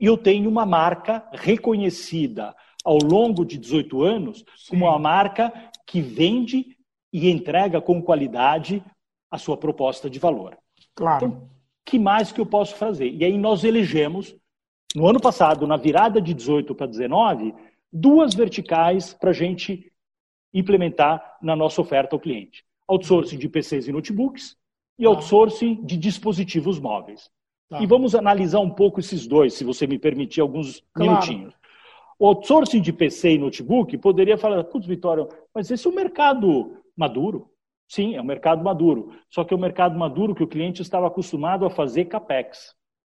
E 0.00 0.06
eu 0.06 0.16
tenho 0.16 0.48
uma 0.48 0.64
marca 0.64 1.28
reconhecida 1.32 2.56
ao 2.82 2.96
longo 2.96 3.44
de 3.44 3.58
18 3.58 4.02
anos 4.02 4.44
como 4.68 4.86
uma 4.86 4.98
marca 4.98 5.52
que 5.86 6.00
vende 6.00 6.76
e 7.12 7.30
entrega 7.30 7.80
com 7.80 8.02
qualidade 8.02 8.82
a 9.30 9.36
sua 9.36 9.56
proposta 9.56 10.08
de 10.08 10.18
valor. 10.18 10.56
Claro. 10.94 11.26
Então, 11.26 11.50
que 11.84 11.98
mais 11.98 12.32
que 12.32 12.40
eu 12.40 12.46
posso 12.46 12.74
fazer? 12.76 13.10
E 13.10 13.24
aí 13.24 13.36
nós 13.36 13.64
elegemos, 13.64 14.34
no 14.94 15.08
ano 15.08 15.20
passado, 15.20 15.66
na 15.66 15.76
virada 15.76 16.20
de 16.20 16.32
18 16.32 16.74
para 16.74 16.86
19, 16.86 17.54
duas 17.92 18.34
verticais 18.34 19.12
para 19.14 19.30
a 19.30 19.34
gente 19.34 19.92
implementar 20.52 21.38
na 21.42 21.54
nossa 21.54 21.80
oferta 21.80 22.14
ao 22.14 22.20
cliente: 22.20 22.64
outsourcing 22.88 23.38
de 23.38 23.48
PCs 23.48 23.88
e 23.88 23.92
notebooks 23.92 24.56
e 24.98 25.04
tá. 25.04 25.10
outsourcing 25.10 25.84
de 25.84 25.96
dispositivos 25.96 26.78
móveis. 26.78 27.30
Tá. 27.68 27.82
E 27.82 27.86
vamos 27.86 28.14
analisar 28.14 28.60
um 28.60 28.70
pouco 28.70 29.00
esses 29.00 29.26
dois, 29.26 29.54
se 29.54 29.64
você 29.64 29.86
me 29.86 29.98
permitir 29.98 30.40
alguns 30.40 30.82
claro. 30.92 31.10
minutinhos. 31.10 31.54
O 32.18 32.26
outsourcing 32.28 32.80
de 32.80 32.92
PC 32.92 33.32
e 33.32 33.38
notebook 33.38 33.98
poderia 33.98 34.38
falar, 34.38 34.62
putz, 34.64 34.86
Vitória, 34.86 35.26
mas 35.52 35.70
esse 35.70 35.86
é 35.86 35.90
um 35.90 35.94
mercado 35.94 36.76
maduro. 36.96 37.50
Sim, 37.88 38.14
é 38.14 38.20
um 38.20 38.24
mercado 38.24 38.62
maduro. 38.62 39.12
Só 39.28 39.44
que 39.44 39.52
é 39.52 39.56
um 39.56 39.60
mercado 39.60 39.98
maduro 39.98 40.34
que 40.34 40.42
o 40.42 40.48
cliente 40.48 40.82
estava 40.82 41.06
acostumado 41.06 41.64
a 41.64 41.70
fazer 41.70 42.06
capex. 42.06 42.74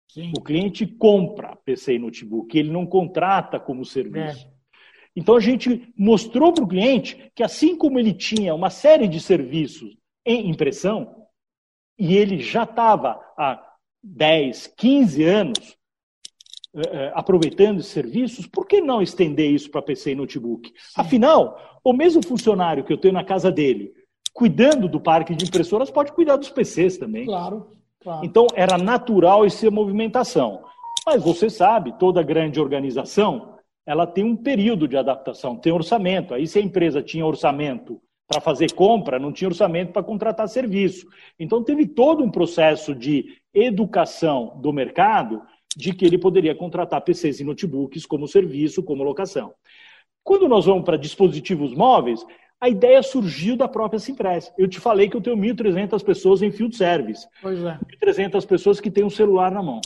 Sim. 0.08 0.32
O 0.36 0.40
cliente 0.40 0.86
compra 0.86 1.56
PC 1.64 1.94
e 1.94 1.98
notebook, 1.98 2.56
ele 2.56 2.70
não 2.70 2.86
contrata 2.86 3.58
como 3.58 3.84
serviço. 3.84 4.46
É. 4.46 4.56
Então 5.14 5.36
a 5.36 5.40
gente 5.40 5.92
mostrou 5.96 6.52
para 6.52 6.64
o 6.64 6.68
cliente 6.68 7.30
que 7.34 7.42
assim 7.42 7.76
como 7.76 7.98
ele 7.98 8.12
tinha 8.12 8.54
uma 8.54 8.70
série 8.70 9.08
de 9.08 9.18
serviços 9.18 9.96
em 10.24 10.50
impressão, 10.50 11.26
e 11.98 12.16
ele 12.16 12.40
já 12.40 12.64
estava 12.64 13.20
há 13.38 13.62
10, 14.02 14.66
15 14.76 15.24
anos 15.24 15.76
eh, 16.74 16.80
eh, 16.92 17.12
aproveitando 17.14 17.80
esses 17.80 17.92
serviços, 17.92 18.46
por 18.46 18.66
que 18.66 18.80
não 18.80 19.00
estender 19.00 19.50
isso 19.50 19.70
para 19.70 19.80
PC 19.80 20.12
e 20.12 20.14
notebook? 20.14 20.68
Sim. 20.68 20.74
Afinal, 21.00 21.80
o 21.82 21.92
mesmo 21.92 22.22
funcionário 22.22 22.84
que 22.84 22.92
eu 22.92 22.98
tenho 22.98 23.14
na 23.14 23.24
casa 23.24 23.50
dele, 23.50 23.94
cuidando 24.36 24.86
do 24.86 25.00
parque 25.00 25.34
de 25.34 25.46
impressoras, 25.46 25.90
pode 25.90 26.12
cuidar 26.12 26.36
dos 26.36 26.50
PCs 26.50 26.98
também. 26.98 27.24
Claro. 27.24 27.68
claro. 28.02 28.22
Então 28.22 28.46
era 28.54 28.76
natural 28.76 29.46
essa 29.46 29.70
movimentação. 29.70 30.62
Mas 31.06 31.22
você 31.22 31.48
sabe, 31.48 31.98
toda 31.98 32.22
grande 32.22 32.60
organização 32.60 33.56
ela 33.86 34.06
tem 34.06 34.24
um 34.24 34.36
período 34.36 34.86
de 34.86 34.96
adaptação, 34.96 35.56
tem 35.56 35.72
orçamento. 35.72 36.34
Aí, 36.34 36.46
se 36.46 36.58
a 36.58 36.62
empresa 36.62 37.00
tinha 37.00 37.24
orçamento 37.24 37.98
para 38.26 38.40
fazer 38.40 38.72
compra, 38.72 39.18
não 39.18 39.32
tinha 39.32 39.48
orçamento 39.48 39.92
para 39.92 40.02
contratar 40.02 40.48
serviço. 40.48 41.06
Então, 41.38 41.62
teve 41.62 41.86
todo 41.86 42.24
um 42.24 42.30
processo 42.30 42.94
de 42.94 43.38
educação 43.54 44.58
do 44.60 44.72
mercado 44.72 45.40
de 45.76 45.94
que 45.94 46.04
ele 46.04 46.18
poderia 46.18 46.54
contratar 46.54 47.00
PCs 47.00 47.38
e 47.38 47.44
notebooks 47.44 48.04
como 48.04 48.26
serviço, 48.26 48.82
como 48.82 49.04
locação. 49.04 49.54
Quando 50.24 50.48
nós 50.48 50.66
vamos 50.66 50.84
para 50.84 50.96
dispositivos 50.96 51.72
móveis, 51.72 52.26
a 52.60 52.68
ideia 52.68 53.02
surgiu 53.02 53.56
da 53.56 53.68
própria 53.68 54.00
Simpress. 54.00 54.52
Eu 54.56 54.68
te 54.68 54.80
falei 54.80 55.08
que 55.08 55.16
eu 55.16 55.20
tenho 55.20 55.36
1.300 55.36 56.02
pessoas 56.02 56.42
em 56.42 56.50
field 56.50 56.76
service. 56.76 57.26
Pois 57.42 57.62
é. 57.62 57.78
1.300 58.02 58.46
pessoas 58.46 58.80
que 58.80 58.90
têm 58.90 59.04
um 59.04 59.10
celular 59.10 59.50
na 59.50 59.62
mão. 59.62 59.80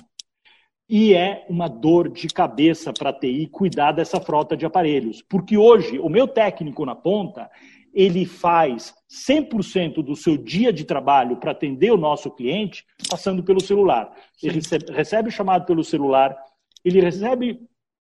E 0.88 1.14
é 1.14 1.46
uma 1.48 1.68
dor 1.68 2.08
de 2.08 2.26
cabeça 2.28 2.92
para 2.92 3.10
a 3.10 3.12
TI 3.12 3.46
cuidar 3.46 3.92
dessa 3.92 4.20
frota 4.20 4.56
de 4.56 4.66
aparelhos. 4.66 5.22
Porque 5.22 5.56
hoje, 5.56 5.98
o 5.98 6.08
meu 6.08 6.26
técnico 6.26 6.84
na 6.84 6.96
ponta, 6.96 7.48
ele 7.92 8.24
faz 8.24 8.94
100% 9.08 10.02
do 10.02 10.14
seu 10.14 10.36
dia 10.36 10.72
de 10.72 10.84
trabalho 10.84 11.36
para 11.36 11.52
atender 11.52 11.92
o 11.92 11.96
nosso 11.96 12.30
cliente 12.30 12.84
passando 13.08 13.42
pelo 13.42 13.60
celular. 13.60 14.12
Ele 14.42 14.54
recebe, 14.54 14.92
recebe 14.92 15.28
o 15.28 15.32
chamado 15.32 15.64
pelo 15.64 15.84
celular, 15.84 16.36
ele 16.84 17.00
recebe, 17.00 17.60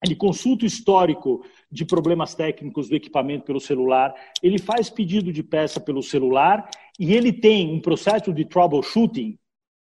ele 0.04 0.16
consulta 0.16 0.64
o 0.64 0.66
histórico 0.66 1.44
de 1.70 1.84
problemas 1.84 2.34
técnicos 2.34 2.88
do 2.88 2.96
equipamento 2.96 3.44
pelo 3.44 3.60
celular, 3.60 4.14
ele 4.42 4.58
faz 4.58 4.90
pedido 4.90 5.32
de 5.32 5.42
peça 5.42 5.80
pelo 5.80 6.02
celular 6.02 6.68
e 6.98 7.14
ele 7.14 7.32
tem 7.32 7.72
um 7.72 7.80
processo 7.80 8.32
de 8.32 8.44
troubleshooting 8.44 9.38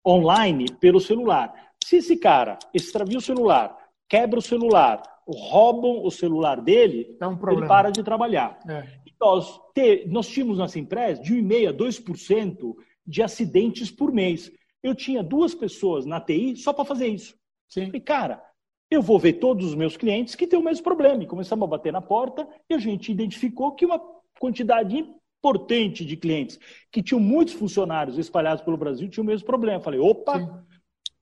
online 0.07 0.67
pelo 0.79 1.01
celular. 1.01 1.53
Se 1.83 1.97
esse 1.97 2.17
cara 2.17 2.59
extravia 2.73 3.19
o 3.19 3.23
celular, 3.23 3.77
quebra 4.09 4.39
o 4.39 4.43
celular, 4.43 5.03
roubam 5.27 6.05
o 6.05 6.11
celular 6.11 6.61
dele, 6.61 7.17
é 7.21 7.27
um 7.27 7.39
ele 7.51 7.67
para 7.67 7.91
de 7.91 8.03
trabalhar. 8.03 8.59
É. 8.69 8.87
Nós, 9.21 9.59
te, 9.75 10.07
nós 10.07 10.29
tínhamos 10.29 10.59
na 10.59 10.69
Simpress 10.69 11.21
de 11.21 11.35
1,5% 11.35 11.69
a 11.69 11.73
2% 11.73 12.75
de 13.07 13.23
acidentes 13.23 13.91
por 13.91 14.13
mês. 14.13 14.53
Eu 14.83 14.95
tinha 14.95 15.23
duas 15.23 15.55
pessoas 15.55 16.05
na 16.05 16.21
TI 16.21 16.57
só 16.57 16.73
para 16.75 16.85
fazer 16.85 17.09
isso. 17.09 17.35
Sim. 17.69 17.91
E, 17.95 18.01
cara, 18.01 18.43
eu 18.95 19.03
vou 19.03 19.19
ver 19.19 19.35
todos 19.35 19.67
os 19.67 19.75
meus 19.75 19.97
clientes 19.97 20.35
que 20.35 20.47
têm 20.47 20.59
o 20.59 20.63
mesmo 20.63 20.83
problema. 20.83 21.23
E 21.23 21.27
começamos 21.27 21.65
a 21.65 21.71
bater 21.71 21.93
na 21.93 22.01
porta 22.01 22.47
e 22.69 22.75
a 22.75 22.79
gente 22.79 23.11
identificou 23.13 23.73
que 23.73 23.85
uma 23.85 24.01
quantidade 24.39 24.97
importante 24.97 26.05
de 26.05 26.17
clientes 26.17 26.59
que 26.91 27.03
tinham 27.03 27.21
muitos 27.21 27.55
funcionários 27.55 28.19
espalhados 28.19 28.65
pelo 28.65 28.77
Brasil 28.77 29.09
tinham 29.09 29.25
o 29.25 29.27
mesmo 29.27 29.47
problema. 29.47 29.81
falei, 29.81 30.01
opa, 30.01 30.39
Sim. 30.39 30.49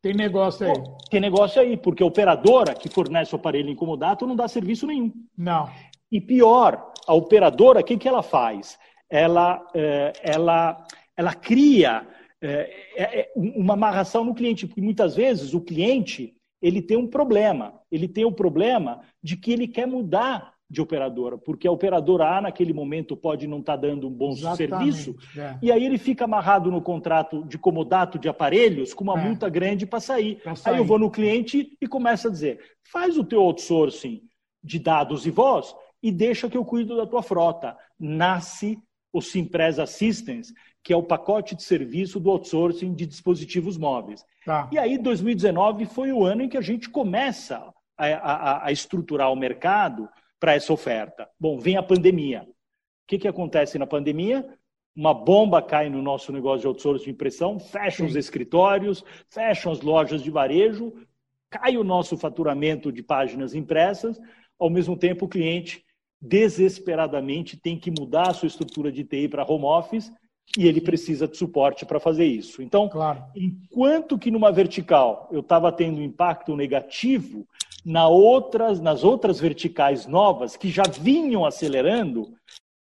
Tem 0.03 0.15
negócio 0.15 0.67
aí. 0.67 0.73
tem 1.09 1.21
negócio 1.21 1.63
aí, 1.63 1.77
porque 1.77 2.03
a 2.03 2.07
operadora 2.07 2.75
que 2.75 2.89
fornece 2.89 3.33
o 3.33 3.37
aparelho 3.37 3.71
incomodado 3.71 4.27
não 4.27 4.35
dá 4.35 4.49
serviço 4.49 4.85
nenhum. 4.85 5.13
Não. 5.39 5.71
E 6.11 6.21
pior, 6.21 6.93
a 7.07 7.15
operadora, 7.15 7.81
o 7.81 7.85
que, 7.85 7.97
que 7.97 8.09
ela 8.09 8.23
faz? 8.23 8.77
Ela, 9.09 9.65
é, 9.73 10.13
ela, 10.21 10.85
ela 11.17 11.33
cria 11.35 12.05
é, 12.41 12.91
é, 12.97 13.33
uma 13.37 13.75
amarração 13.75 14.25
no 14.25 14.35
cliente, 14.35 14.67
porque 14.67 14.81
muitas 14.81 15.15
vezes 15.15 15.55
o 15.55 15.61
cliente 15.61 16.35
ele 16.63 16.81
tem 16.81 16.97
um 16.97 17.07
problema. 17.07 17.75
Ele 17.91 18.07
tem 18.07 18.25
o 18.25 18.33
problema 18.33 19.01
de 19.23 19.37
que 19.37 19.53
ele 19.53 19.67
quer 19.67 19.87
mudar 19.87 20.53
de 20.73 20.81
operadora, 20.81 21.37
porque 21.37 21.69
a 21.69 21.71
operadora 21.71 22.39
A, 22.39 22.41
naquele 22.41 22.73
momento, 22.73 23.15
pode 23.15 23.47
não 23.47 23.61
estar 23.61 23.75
tá 23.75 23.83
dando 23.83 24.09
um 24.09 24.11
bom 24.11 24.31
Exatamente, 24.31 24.71
serviço, 24.71 25.17
é. 25.39 25.59
e 25.61 25.71
aí 25.71 25.85
ele 25.85 25.99
fica 25.99 26.25
amarrado 26.25 26.71
no 26.71 26.81
contrato 26.81 27.45
de 27.45 27.59
comodato 27.59 28.19
de 28.19 28.27
aparelhos 28.27 28.95
com 28.95 29.05
uma 29.05 29.21
é. 29.21 29.23
multa 29.23 29.51
grande 29.51 29.85
para 29.85 30.01
sair. 30.01 30.41
sair. 30.57 30.73
Aí 30.73 30.81
eu 30.81 30.85
vou 30.87 30.99
no 30.99 31.11
cliente 31.11 31.77
e 31.79 31.87
começo 31.87 32.27
a 32.27 32.31
dizer: 32.31 32.59
faz 32.91 33.19
o 33.19 33.25
teu 33.25 33.43
outsourcing 33.43 34.23
de 34.65 34.79
dados 34.79 35.27
e 35.27 35.31
voz 35.31 35.75
e 36.03 36.11
deixa 36.11 36.49
que 36.49 36.57
eu 36.57 36.65
cuido 36.65 36.97
da 36.97 37.07
tua 37.07 37.23
frota. 37.23 37.77
Nasce 38.01 38.79
o 39.13 39.21
Simpress 39.21 39.79
Assistance, 39.79 40.55
que 40.83 40.93
é 40.93 40.97
o 40.97 41.03
pacote 41.03 41.55
de 41.55 41.63
serviço 41.63 42.19
do 42.19 42.31
outsourcing 42.31 42.93
de 42.93 43.07
dispositivos 43.07 43.79
móveis. 43.79 44.25
Tá. 44.45 44.69
E 44.73 44.79
aí, 44.79 44.99
2019 44.99 45.87
foi 45.87 46.13
o 46.13 46.25
ano 46.25 46.43
em 46.43 46.49
que 46.49 46.57
a 46.57 46.63
gente 46.63 46.91
começa 46.91 47.73
a, 47.97 48.07
a, 48.07 48.67
a 48.67 48.73
estruturar 48.73 49.33
o 49.33 49.37
mercado 49.37 50.09
para 50.41 50.55
essa 50.55 50.73
oferta? 50.73 51.29
Bom, 51.39 51.57
vem 51.59 51.77
a 51.77 51.83
pandemia. 51.83 52.43
O 52.43 52.47
que, 53.07 53.19
que 53.19 53.29
acontece 53.29 53.79
na 53.79 53.87
pandemia? 53.87 54.45
Uma 54.95 55.15
bomba 55.15 55.63
cai 55.63 55.89
no 55.89 56.03
nosso 56.03 56.33
negócio 56.33 56.63
de 56.63 56.67
outsourcing 56.67 57.05
de 57.05 57.11
impressão, 57.13 57.59
fecham 57.59 58.07
Sim. 58.07 58.11
os 58.11 58.17
escritórios, 58.17 59.05
fecham 59.29 59.71
as 59.71 59.81
lojas 59.81 60.23
de 60.23 60.31
varejo, 60.31 60.93
cai 61.49 61.77
o 61.77 61.85
nosso 61.85 62.19
faturamento 62.19 62.91
de 62.91 63.03
páginas 63.03 63.55
impressas, 63.55 64.21
ao 64.59 64.69
mesmo 64.69 64.97
tempo 64.97 65.27
o 65.27 65.29
cliente 65.29 65.85
desesperadamente 66.21 67.57
tem 67.57 67.79
que 67.79 67.91
mudar 67.91 68.31
a 68.31 68.35
sua 68.35 68.47
estrutura 68.47 68.91
de 68.91 69.05
TI 69.05 69.29
para 69.29 69.51
home 69.51 69.65
office 69.65 70.13
e 70.57 70.67
ele 70.67 70.81
precisa 70.81 71.27
de 71.27 71.37
suporte 71.37 71.87
para 71.87 71.99
fazer 71.99 72.27
isso. 72.27 72.63
Então, 72.63 72.89
claro. 72.89 73.25
enquanto 73.35 74.19
que 74.19 74.31
numa 74.31 74.53
vertical 74.53 75.29
eu 75.33 75.41
estava 75.41 75.73
tendo 75.73 76.03
impacto 76.03 76.55
negativo, 76.55 77.47
na 77.85 78.07
outras, 78.07 78.81
nas 78.81 79.03
outras 79.03 79.41
verticais 79.41 80.07
novas 80.07 80.57
que 80.57 80.69
já 80.69 80.85
vinham 80.85 81.45
acelerando, 81.45 82.35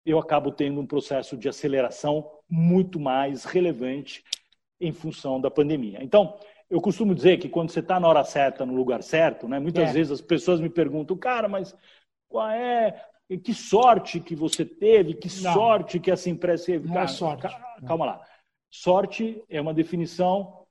eu 0.05 0.19
acabo 0.19 0.51
tendo 0.51 0.79
um 0.81 0.85
processo 0.85 1.37
de 1.37 1.47
aceleração 1.47 2.29
muito 2.49 2.99
mais 2.99 3.45
relevante 3.45 4.23
em 4.79 4.91
função 4.91 5.39
da 5.39 5.49
pandemia. 5.49 5.99
Então, 6.01 6.37
eu 6.69 6.81
costumo 6.81 7.15
dizer 7.15 7.37
que 7.37 7.47
quando 7.47 7.71
você 7.71 7.79
está 7.79 7.99
na 7.99 8.07
hora 8.07 8.23
certa, 8.23 8.65
no 8.65 8.75
lugar 8.75 9.01
certo, 9.01 9.47
né, 9.47 9.59
muitas 9.59 9.89
é. 9.89 9.93
vezes 9.93 10.11
as 10.11 10.21
pessoas 10.21 10.59
me 10.59 10.69
perguntam, 10.69 11.15
cara, 11.15 11.47
mas 11.47 11.75
qual 12.27 12.49
é 12.49 13.03
que 13.43 13.53
sorte 13.53 14.19
que 14.19 14.35
você 14.35 14.65
teve, 14.65 15.13
que 15.13 15.27
não. 15.41 15.53
sorte 15.53 15.99
que 15.99 16.11
essa 16.11 16.29
empresa 16.29 16.65
teve. 16.65 16.87
Não 16.87 16.99
é 16.99 17.07
sorte. 17.07 17.47
Calma 17.85 18.05
lá. 18.05 18.21
Sorte 18.69 19.43
é 19.49 19.61
uma 19.61 19.73
definição 19.73 20.63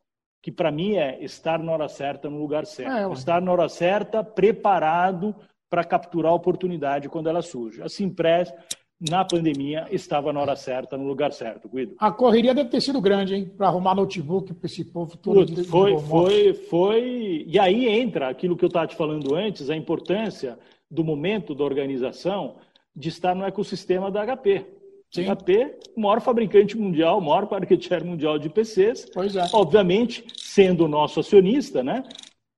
que 0.43 0.51
para 0.51 0.73
mim 0.73 0.97
é 0.97 1.23
estar 1.23 1.61
na 1.61 1.73
hora 1.73 1.89
certa, 1.89 2.29
no 2.29 2.39
lugar 2.39 2.67
certo. 2.67 2.93
É, 2.93 3.13
estar 3.13 3.41
na 3.41 3.53
hora 3.53 3.69
certa, 3.69 4.25
preparado 4.25 5.35
para 5.71 5.85
capturar 5.85 6.33
a 6.33 6.35
oportunidade 6.35 7.09
quando 7.09 7.29
ela 7.29 7.41
surge. 7.41 7.81
A 7.81 7.89
Simpress, 7.89 8.53
na 9.01 9.25
pandemia, 9.25 9.87
estava 9.91 10.33
na 10.33 10.41
hora 10.41 10.57
certa, 10.57 10.99
no 10.99 11.07
lugar 11.07 11.33
certo, 11.33 11.69
Guido. 11.69 11.95
A 11.99 12.11
correria 12.11 12.53
deve 12.55 12.71
ter 12.71 12.81
sido 12.81 13.01
grande, 13.01 13.37
hein? 13.37 13.53
Para 13.57 13.69
arrumar 13.69 13.95
notebook 13.95 14.53
para 14.53 14.67
esse 14.67 14.85
povo 14.85 15.17
todo. 15.17 15.65
foi, 15.65 15.97
foi, 15.99 16.55
foi. 16.55 17.45
E 17.47 17.59
aí 17.59 17.89
entra 17.89 18.29
aquilo 18.29 18.57
que 18.57 18.65
eu 18.65 18.69
estava 18.69 18.87
te 18.87 18.97
falando 18.97 19.35
antes, 19.35 19.71
a 19.71 19.77
importância 19.77 20.59
do 20.93 21.03
momento 21.03 21.55
da 21.55 21.65
organização 21.65 22.57
de 22.95 23.09
estar 23.09 23.35
no 23.35 23.45
ecossistema 23.45 24.11
da 24.11 24.27
HP. 24.27 24.67
Sim. 25.11 25.25
HP, 25.25 25.79
o 25.97 26.01
maior 26.01 26.21
fabricante 26.21 26.77
mundial, 26.77 27.19
o 27.19 27.23
maior 27.23 27.51
market 27.51 27.91
mundial 28.05 28.39
de 28.39 28.51
PCs. 28.51 29.07
Pois 29.13 29.35
é. 29.37 29.45
Obviamente, 29.53 30.25
sendo 30.37 30.87
nosso 30.87 31.21
acionista, 31.21 31.83
né? 31.83 32.03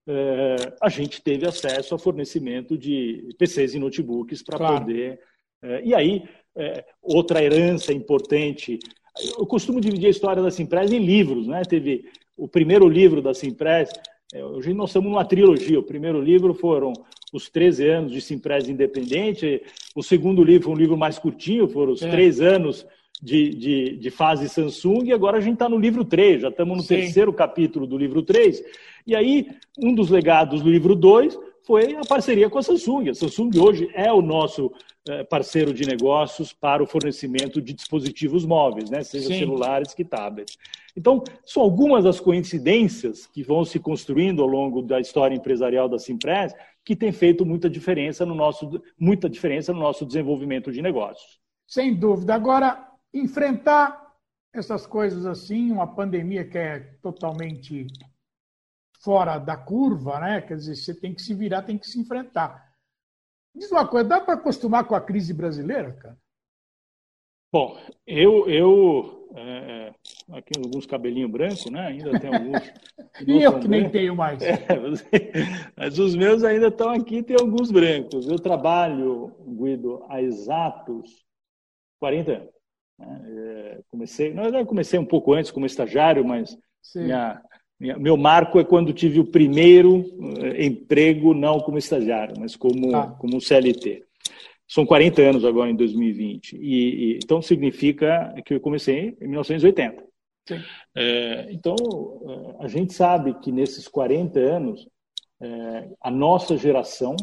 É, 0.06 0.56
a 0.82 0.88
gente 0.88 1.22
teve 1.22 1.46
acesso 1.46 1.94
a 1.94 1.98
fornecimento 1.98 2.76
de 2.76 3.28
PCs 3.38 3.74
e 3.74 3.78
notebooks 3.78 4.42
para 4.42 4.58
claro. 4.58 4.80
poder. 4.80 5.20
É, 5.62 5.82
e 5.84 5.94
aí, 5.94 6.24
é, 6.56 6.84
outra 7.00 7.42
herança 7.42 7.92
importante. 7.92 8.78
Eu 9.38 9.46
costumo 9.46 9.80
dividir 9.80 10.08
a 10.08 10.10
história 10.10 10.42
da 10.42 10.50
Simpress 10.50 10.92
em 10.92 10.98
livros, 10.98 11.46
né? 11.46 11.62
Teve 11.62 12.04
o 12.36 12.48
primeiro 12.48 12.88
livro 12.88 13.22
da 13.22 13.32
Simpress. 13.32 13.92
É, 14.32 14.44
hoje 14.44 14.72
nós 14.72 14.90
estamos 14.90 15.10
numa 15.10 15.24
trilogia. 15.24 15.78
O 15.78 15.82
primeiro 15.82 16.20
livro 16.20 16.54
foram 16.54 16.92
os 17.32 17.48
13 17.50 17.88
anos 17.88 18.12
de 18.12 18.20
Simpresa 18.20 18.70
Independente. 18.70 19.62
O 19.94 20.02
segundo 20.02 20.42
livro, 20.42 20.70
um 20.70 20.76
livro 20.76 20.96
mais 20.96 21.18
curtinho, 21.18 21.68
foram 21.68 21.92
os 21.92 22.02
é. 22.02 22.08
três 22.08 22.40
anos 22.40 22.86
de, 23.22 23.50
de, 23.50 23.96
de, 23.96 24.10
fase 24.10 24.48
Samsung, 24.48 25.04
e 25.04 25.12
agora 25.12 25.38
a 25.38 25.40
gente 25.40 25.54
está 25.54 25.68
no 25.68 25.78
livro 25.78 26.04
3, 26.04 26.42
já 26.42 26.48
estamos 26.48 26.76
no 26.76 26.82
Sim. 26.82 26.96
terceiro 26.96 27.32
capítulo 27.32 27.86
do 27.86 27.96
livro 27.96 28.22
3. 28.22 28.62
E 29.06 29.14
aí, 29.14 29.48
um 29.78 29.94
dos 29.94 30.10
legados 30.10 30.62
do 30.62 30.70
livro 30.70 30.94
2 30.94 31.38
foi 31.64 31.96
a 31.96 32.02
parceria 32.02 32.48
com 32.50 32.58
a 32.58 32.62
Samsung. 32.62 33.10
A 33.10 33.14
Samsung 33.14 33.50
hoje 33.58 33.90
é 33.94 34.12
o 34.12 34.20
nosso 34.20 34.72
eh, 35.08 35.24
parceiro 35.24 35.72
de 35.72 35.86
negócios 35.86 36.52
para 36.52 36.82
o 36.82 36.86
fornecimento 36.86 37.60
de 37.60 37.72
dispositivos 37.72 38.44
móveis, 38.44 38.90
né? 38.90 39.02
seja 39.02 39.28
Sim. 39.28 39.38
celulares 39.38 39.94
que 39.94 40.04
tablets. 40.04 40.56
Então, 40.96 41.24
são 41.44 41.62
algumas 41.62 42.04
das 42.04 42.20
coincidências 42.20 43.26
que 43.26 43.42
vão 43.42 43.64
se 43.64 43.78
construindo 43.80 44.42
ao 44.42 44.48
longo 44.48 44.80
da 44.82 45.00
história 45.00 45.34
empresarial 45.34 45.88
da 45.88 45.98
Simpress 45.98 46.54
que 46.84 46.94
tem 46.94 47.10
feito 47.10 47.46
muita 47.46 47.68
diferença 47.68 48.26
no 48.26 48.34
nosso, 48.34 48.80
muita 48.98 49.28
diferença 49.28 49.72
no 49.72 49.80
nosso 49.80 50.04
desenvolvimento 50.04 50.70
de 50.70 50.82
negócios. 50.82 51.40
Sem 51.66 51.94
dúvida. 51.94 52.34
Agora, 52.34 52.86
enfrentar 53.12 54.04
essas 54.52 54.86
coisas 54.86 55.26
assim, 55.26 55.72
uma 55.72 55.86
pandemia 55.86 56.44
que 56.44 56.58
é 56.58 56.78
totalmente 57.02 57.86
fora 59.04 59.38
da 59.38 59.56
curva, 59.56 60.18
né? 60.18 60.40
Quer 60.40 60.56
dizer, 60.56 60.74
você 60.74 60.94
tem 60.94 61.14
que 61.14 61.22
se 61.22 61.34
virar, 61.34 61.62
tem 61.62 61.78
que 61.78 61.86
se 61.86 62.00
enfrentar. 62.00 62.72
Diz 63.54 63.70
uma 63.70 63.86
coisa, 63.86 64.08
dá 64.08 64.20
para 64.20 64.34
acostumar 64.34 64.84
com 64.84 64.94
a 64.94 65.00
crise 65.00 65.32
brasileira, 65.32 65.92
cara? 65.92 66.18
Bom, 67.52 67.78
eu, 68.04 68.48
eu 68.48 69.28
é, 69.36 69.92
é 70.30 70.38
aqui 70.38 70.58
alguns 70.58 70.86
cabelinhos 70.86 71.30
brancos, 71.30 71.70
né? 71.70 71.86
Ainda 71.86 72.18
tem 72.18 72.34
alguns. 72.34 72.62
e 73.24 73.42
eu 73.42 73.60
que 73.60 73.68
nem 73.68 73.88
tenho 73.88 74.16
mais. 74.16 74.40
É, 74.42 74.58
mas 75.76 75.98
os 75.98 76.16
meus 76.16 76.42
ainda 76.42 76.66
estão 76.66 76.90
aqui, 76.90 77.22
tem 77.22 77.36
alguns 77.38 77.70
brancos. 77.70 78.26
Eu 78.26 78.40
trabalho, 78.40 79.32
Guido, 79.46 80.04
há 80.08 80.20
exatos 80.20 81.24
40 82.00 82.32
anos. 82.32 82.48
Né? 82.98 83.22
É, 83.26 83.82
comecei, 83.88 84.34
na 84.34 84.42
verdade, 84.42 84.68
comecei 84.68 84.98
um 84.98 85.06
pouco 85.06 85.32
antes 85.32 85.52
como 85.52 85.66
estagiário, 85.66 86.24
mas 86.24 86.56
minha, 86.96 87.40
meu 87.98 88.16
marco 88.16 88.58
é 88.58 88.64
quando 88.64 88.92
tive 88.92 89.20
o 89.20 89.26
primeiro 89.26 90.04
eh, 90.42 90.66
emprego, 90.66 91.34
não 91.34 91.60
como 91.60 91.78
estagiário, 91.78 92.34
mas 92.38 92.56
como, 92.56 92.94
ah. 92.96 93.08
como 93.18 93.40
CLT. 93.40 94.04
São 94.66 94.86
40 94.86 95.22
anos 95.22 95.44
agora 95.44 95.70
em 95.70 95.76
2020. 95.76 96.56
E, 96.56 96.58
e, 96.58 97.18
então 97.22 97.42
significa 97.42 98.34
que 98.44 98.54
eu 98.54 98.60
comecei 98.60 99.16
em 99.20 99.28
1980. 99.28 100.02
É, 100.94 101.48
então, 101.50 101.74
é, 102.60 102.64
a 102.64 102.68
gente 102.68 102.92
sabe 102.92 103.34
que 103.40 103.50
nesses 103.50 103.88
40 103.88 104.38
anos, 104.38 104.86
é, 105.40 105.88
a 106.00 106.10
nossa 106.10 106.56
geração 106.56 107.16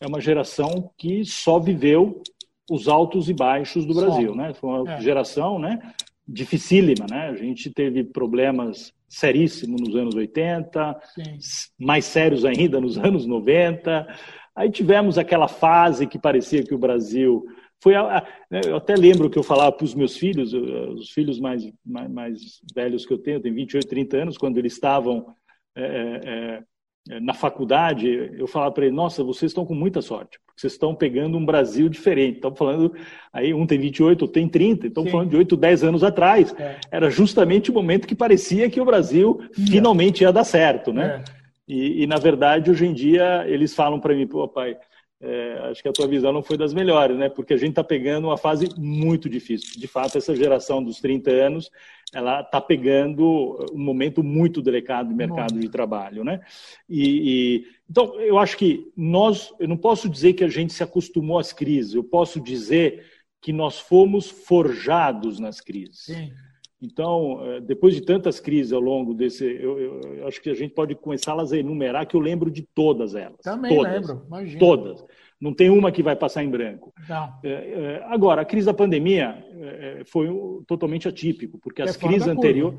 é 0.00 0.06
uma 0.06 0.20
geração 0.20 0.90
que 0.96 1.24
só 1.24 1.58
viveu 1.58 2.22
os 2.70 2.88
altos 2.88 3.28
e 3.28 3.34
baixos 3.34 3.86
do 3.86 3.94
Brasil. 3.94 4.34
Né? 4.34 4.54
Foi 4.54 4.70
uma 4.70 4.94
é. 4.94 5.00
geração 5.00 5.58
né, 5.58 5.92
dificílima. 6.26 7.06
Né? 7.10 7.28
A 7.28 7.34
gente 7.34 7.70
teve 7.70 8.04
problemas 8.04 8.92
seríssimos 9.08 9.80
nos 9.80 9.96
anos 9.96 10.14
80, 10.14 11.00
Sim. 11.14 11.38
mais 11.78 12.04
sérios 12.04 12.44
ainda 12.44 12.80
nos 12.80 12.96
anos 12.98 13.26
90. 13.26 14.06
Aí 14.54 14.70
tivemos 14.70 15.18
aquela 15.18 15.48
fase 15.48 16.06
que 16.06 16.18
parecia 16.18 16.62
que 16.62 16.74
o 16.74 16.78
Brasil 16.78 17.44
foi 17.80 17.94
a, 17.94 18.26
né, 18.50 18.60
eu 18.66 18.76
até 18.76 18.96
lembro 18.96 19.30
que 19.30 19.38
eu 19.38 19.42
falava 19.42 19.70
para 19.70 19.84
os 19.84 19.94
meus 19.94 20.16
filhos, 20.16 20.52
os 20.52 21.10
filhos 21.10 21.38
mais, 21.38 21.62
mais, 21.84 22.10
mais, 22.10 22.40
velhos 22.74 23.06
que 23.06 23.12
eu 23.12 23.18
tenho, 23.18 23.40
tem 23.40 23.52
28, 23.52 23.86
30 23.86 24.16
anos, 24.16 24.38
quando 24.38 24.58
eles 24.58 24.72
estavam 24.72 25.32
é, 25.76 26.62
na 27.20 27.32
faculdade, 27.32 28.06
eu 28.36 28.46
falava 28.46 28.72
para 28.72 28.84
eles, 28.84 28.94
nossa, 28.94 29.24
vocês 29.24 29.50
estão 29.50 29.64
com 29.64 29.74
muita 29.74 30.02
sorte, 30.02 30.38
porque 30.44 30.60
vocês 30.60 30.74
estão 30.74 30.94
pegando 30.94 31.38
um 31.38 31.44
Brasil 31.44 31.88
diferente. 31.88 32.36
Estão 32.36 32.54
falando, 32.54 32.94
aí 33.32 33.54
um 33.54 33.66
tem 33.66 33.78
28, 33.78 34.22
outro 34.22 34.34
tem 34.34 34.46
30, 34.46 34.88
estão 34.88 35.06
falando 35.06 35.30
de 35.30 35.36
8, 35.36 35.56
10 35.56 35.84
anos 35.84 36.04
atrás. 36.04 36.54
É. 36.58 36.76
Era 36.90 37.10
justamente 37.10 37.70
o 37.70 37.74
momento 37.74 38.06
que 38.06 38.14
parecia 38.14 38.68
que 38.68 38.80
o 38.80 38.84
Brasil 38.84 39.40
finalmente 39.52 40.20
ia 40.20 40.32
dar 40.32 40.44
certo, 40.44 40.92
né? 40.92 41.22
É. 41.24 41.38
E, 41.66 42.02
e, 42.02 42.06
na 42.06 42.16
verdade, 42.16 42.70
hoje 42.70 42.86
em 42.86 42.94
dia, 42.94 43.44
eles 43.46 43.74
falam 43.74 44.00
para 44.00 44.14
mim, 44.14 44.26
pô, 44.26 44.48
pai, 44.48 44.76
é, 45.20 45.58
acho 45.70 45.82
que 45.82 45.88
a 45.88 45.92
tua 45.92 46.06
visão 46.06 46.32
não 46.32 46.42
foi 46.42 46.56
das 46.56 46.72
melhores, 46.72 47.16
né? 47.16 47.28
Porque 47.28 47.52
a 47.52 47.56
gente 47.56 47.70
está 47.70 47.84
pegando 47.84 48.28
uma 48.28 48.38
fase 48.38 48.68
muito 48.76 49.28
difícil. 49.28 49.78
De 49.78 49.86
fato, 49.86 50.16
essa 50.16 50.34
geração 50.34 50.82
dos 50.82 51.00
30 51.00 51.30
anos, 51.30 51.70
ela 52.14 52.40
está 52.40 52.60
pegando 52.60 53.66
um 53.72 53.78
momento 53.78 54.22
muito 54.22 54.62
delicado 54.62 55.10
do 55.10 55.14
mercado 55.14 55.58
de 55.58 55.68
trabalho, 55.68 56.24
né? 56.24 56.40
E, 56.88 57.04
e, 57.04 57.66
então, 57.88 58.18
eu 58.20 58.38
acho 58.38 58.56
que 58.56 58.90
nós, 58.96 59.52
eu 59.58 59.68
não 59.68 59.76
posso 59.76 60.08
dizer 60.08 60.32
que 60.32 60.44
a 60.44 60.48
gente 60.48 60.72
se 60.72 60.82
acostumou 60.82 61.38
às 61.38 61.52
crises, 61.52 61.94
eu 61.94 62.04
posso 62.04 62.40
dizer 62.40 63.04
que 63.40 63.52
nós 63.52 63.78
fomos 63.78 64.28
forjados 64.28 65.38
nas 65.38 65.60
crises. 65.60 66.04
Sim. 66.04 66.32
Então, 66.80 67.40
eh, 67.44 67.60
depois 67.60 67.94
de 67.94 68.00
tantas 68.00 68.38
crises 68.38 68.72
ao 68.72 68.80
longo 68.80 69.12
desse, 69.12 69.44
eu, 69.44 69.78
eu, 69.78 70.00
eu 70.18 70.28
acho 70.28 70.40
que 70.40 70.48
a 70.48 70.54
gente 70.54 70.72
pode 70.72 70.94
começá-las 70.94 71.52
a 71.52 71.58
enumerar, 71.58 72.06
que 72.06 72.14
eu 72.14 72.20
lembro 72.20 72.50
de 72.50 72.62
todas 72.62 73.16
elas. 73.16 73.40
Também 73.42 73.74
todas, 73.74 73.92
lembro, 73.92 74.24
imagina. 74.26 74.58
Todas. 74.60 75.04
Não 75.40 75.54
tem 75.54 75.70
uma 75.70 75.92
que 75.92 76.02
vai 76.02 76.16
passar 76.16 76.42
em 76.42 76.50
branco. 76.50 76.92
É, 77.44 77.48
é, 77.48 78.04
agora, 78.06 78.42
a 78.42 78.44
crise 78.44 78.66
da 78.66 78.74
pandemia 78.74 79.44
é, 79.52 80.02
foi 80.04 80.28
totalmente 80.66 81.06
atípico, 81.06 81.58
porque 81.58 81.80
as 81.80 81.96
crises 81.96 82.26
anteriores, 82.26 82.78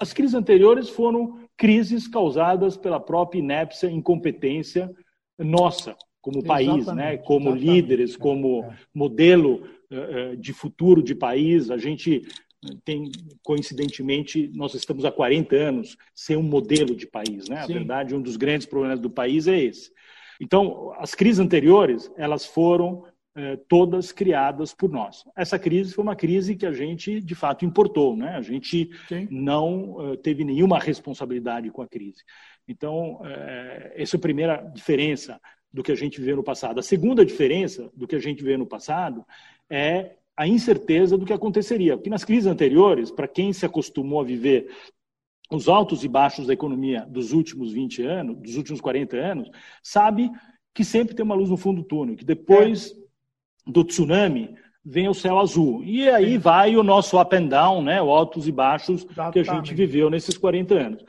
as 0.00 0.12
crises 0.12 0.34
anteriores 0.34 0.88
foram 0.88 1.40
crises 1.56 2.06
causadas 2.06 2.76
pela 2.76 3.00
própria 3.00 3.40
inépcia, 3.40 3.90
incompetência 3.90 4.90
nossa, 5.38 5.96
como 6.20 6.38
exatamente, 6.38 6.84
país, 6.84 6.96
né? 6.96 7.16
Como 7.18 7.54
líderes, 7.54 8.16
como 8.16 8.64
modelo 8.94 9.62
de 10.38 10.52
futuro 10.52 11.02
de 11.02 11.14
país. 11.14 11.70
A 11.70 11.76
gente 11.76 12.22
tem, 12.84 13.10
coincidentemente, 13.42 14.50
nós 14.54 14.74
estamos 14.74 15.04
há 15.04 15.12
40 15.12 15.54
anos 15.56 15.96
sem 16.14 16.36
um 16.36 16.42
modelo 16.42 16.94
de 16.94 17.06
país, 17.06 17.48
né? 17.48 17.64
Sim. 17.64 17.72
A 17.72 17.78
verdade, 17.78 18.14
um 18.14 18.20
dos 18.20 18.36
grandes 18.36 18.66
problemas 18.66 19.00
do 19.00 19.10
país 19.10 19.46
é 19.46 19.58
esse. 19.58 19.90
Então, 20.40 20.92
as 20.98 21.14
crises 21.14 21.40
anteriores, 21.40 22.10
elas 22.16 22.44
foram 22.44 23.04
eh, 23.34 23.58
todas 23.68 24.12
criadas 24.12 24.72
por 24.72 24.90
nós. 24.90 25.24
Essa 25.36 25.58
crise 25.58 25.92
foi 25.92 26.02
uma 26.02 26.16
crise 26.16 26.56
que 26.56 26.64
a 26.64 26.72
gente, 26.72 27.20
de 27.20 27.34
fato, 27.34 27.64
importou, 27.66 28.16
né? 28.16 28.30
A 28.30 28.40
gente 28.40 28.90
Sim. 29.08 29.28
não 29.30 30.12
eh, 30.12 30.16
teve 30.16 30.42
nenhuma 30.42 30.78
responsabilidade 30.78 31.70
com 31.70 31.82
a 31.82 31.86
crise. 31.86 32.22
Então, 32.66 33.20
eh, 33.24 33.92
essa 33.96 34.16
é 34.16 34.18
a 34.18 34.20
primeira 34.20 34.56
diferença 34.74 35.38
do 35.70 35.82
que 35.82 35.92
a 35.92 35.94
gente 35.94 36.18
viveu 36.18 36.36
no 36.36 36.42
passado. 36.42 36.80
A 36.80 36.82
segunda 36.82 37.26
diferença 37.26 37.90
do 37.94 38.06
que 38.06 38.16
a 38.16 38.18
gente 38.18 38.42
vê 38.42 38.56
no 38.56 38.66
passado 38.66 39.22
é 39.68 40.16
a 40.34 40.46
incerteza 40.46 41.18
do 41.18 41.26
que 41.26 41.32
aconteceria. 41.32 41.96
Porque 41.96 42.08
nas 42.08 42.24
crises 42.24 42.46
anteriores, 42.46 43.10
para 43.10 43.28
quem 43.28 43.52
se 43.52 43.66
acostumou 43.66 44.20
a 44.20 44.24
viver 44.24 44.68
os 45.50 45.68
altos 45.68 46.04
e 46.04 46.08
baixos 46.08 46.46
da 46.46 46.52
economia 46.52 47.06
dos 47.08 47.32
últimos 47.32 47.72
20 47.72 48.02
anos, 48.02 48.38
dos 48.38 48.56
últimos 48.56 48.80
40 48.80 49.16
anos, 49.16 49.50
sabe 49.82 50.30
que 50.74 50.84
sempre 50.84 51.14
tem 51.14 51.24
uma 51.24 51.34
luz 51.34 51.48
no 51.48 51.56
fundo 51.56 51.82
do 51.82 51.88
túnel, 51.88 52.16
que 52.16 52.24
depois 52.24 52.90
é. 52.90 53.70
do 53.70 53.84
tsunami 53.84 54.54
vem 54.84 55.08
o 55.08 55.14
céu 55.14 55.38
azul. 55.38 55.82
E 55.82 56.08
aí 56.08 56.32
Sim. 56.32 56.38
vai 56.38 56.76
o 56.76 56.82
nosso 56.82 57.20
up 57.20 57.34
and 57.34 57.46
down, 57.46 57.82
né? 57.82 58.00
O 58.00 58.10
altos 58.10 58.46
e 58.46 58.52
baixos 58.52 59.02
Exatamente. 59.02 59.32
que 59.32 59.50
a 59.50 59.54
gente 59.54 59.74
viveu 59.74 60.08
nesses 60.08 60.38
40 60.38 60.74
anos. 60.74 61.04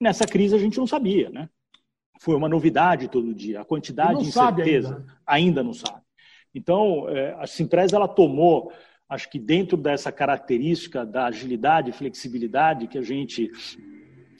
Nessa 0.00 0.26
crise 0.26 0.54
a 0.54 0.58
gente 0.58 0.76
não 0.76 0.86
sabia, 0.86 1.30
né? 1.30 1.48
Foi 2.20 2.34
uma 2.34 2.48
novidade 2.48 3.08
todo 3.08 3.34
dia. 3.34 3.60
A 3.60 3.64
quantidade 3.64 4.20
de 4.20 4.28
incerteza 4.28 4.96
ainda. 4.96 5.12
Ainda. 5.26 5.62
não 5.62 5.72
sabe. 5.72 6.02
Então, 6.54 7.08
é, 7.08 7.34
a 7.38 7.46
Simpresa 7.46 7.96
ela 7.96 8.06
tomou, 8.06 8.70
acho 9.12 9.28
que 9.28 9.38
dentro 9.38 9.76
dessa 9.76 10.10
característica 10.10 11.04
da 11.04 11.26
agilidade 11.26 11.90
e 11.90 11.92
flexibilidade 11.92 12.86
que 12.88 12.96
a 12.96 13.02
gente 13.02 13.50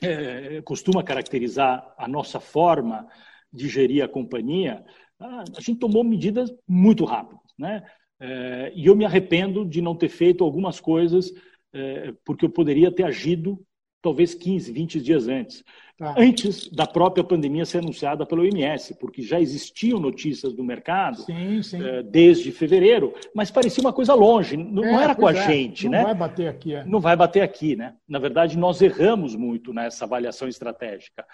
é, 0.03 0.63
costuma 0.63 1.03
caracterizar 1.03 1.95
a 1.99 2.09
nossa 2.09 2.41
forma 2.41 3.07
de 3.53 3.69
gerir 3.69 4.03
a 4.03 4.09
companhia, 4.09 4.83
a 5.21 5.61
gente 5.61 5.79
tomou 5.79 6.03
medidas 6.03 6.51
muito 6.67 7.05
rápidas, 7.05 7.53
né? 7.59 7.83
É, 8.19 8.73
e 8.75 8.87
eu 8.87 8.97
me 8.97 9.05
arrependo 9.05 9.65
de 9.65 9.83
não 9.83 9.95
ter 9.95 10.09
feito 10.09 10.43
algumas 10.43 10.81
coisas 10.81 11.33
é, 11.73 12.15
porque 12.25 12.47
eu 12.47 12.51
poderia 12.51 12.91
ter 12.91 13.05
agido 13.05 13.61
talvez 14.01 14.35
15, 14.35 14.73
20 14.73 15.01
dias 15.01 15.29
antes, 15.29 15.63
ah. 16.03 16.15
antes 16.19 16.69
da 16.69 16.87
própria 16.87 17.23
pandemia 17.23 17.65
ser 17.65 17.79
anunciada 17.79 18.27
pelo 18.27 18.43
OMS, 18.43 18.95
porque 18.99 19.23
já 19.23 19.41
existiam 19.41 20.01
notícias 20.01 20.53
do 20.53 20.65
mercado 20.65 21.23
sim, 21.23 21.63
sim. 21.63 21.83
É, 21.83 22.03
desde 22.03 22.51
fevereiro, 22.51 23.15
mas 23.35 23.51
parecia 23.51 23.81
uma 23.81 23.93
coisa 23.93 24.15
longe, 24.15 24.57
não, 24.57 24.85
é, 24.85 25.05
era 25.05 25.15
com 25.15 25.27
a 25.27 25.33
é. 25.33 25.47
gente, 25.47 25.85
não 25.85 25.93
né? 25.93 25.99
Não 25.99 26.07
vai 26.07 26.15
bater 26.15 26.49
aqui, 26.49 26.75
é. 26.75 26.85
Não 26.85 27.01
vai 27.01 27.17
bater 27.17 27.43
aqui, 27.43 27.77
né? 27.77 27.95
Na 28.09 28.19
verdade, 28.19 28.59
nós 28.59 28.83
erramos 28.83 29.37
muito 29.37 29.73
nessa 29.73 30.05
avaliação 30.05 30.49
estratégica. 30.49 31.25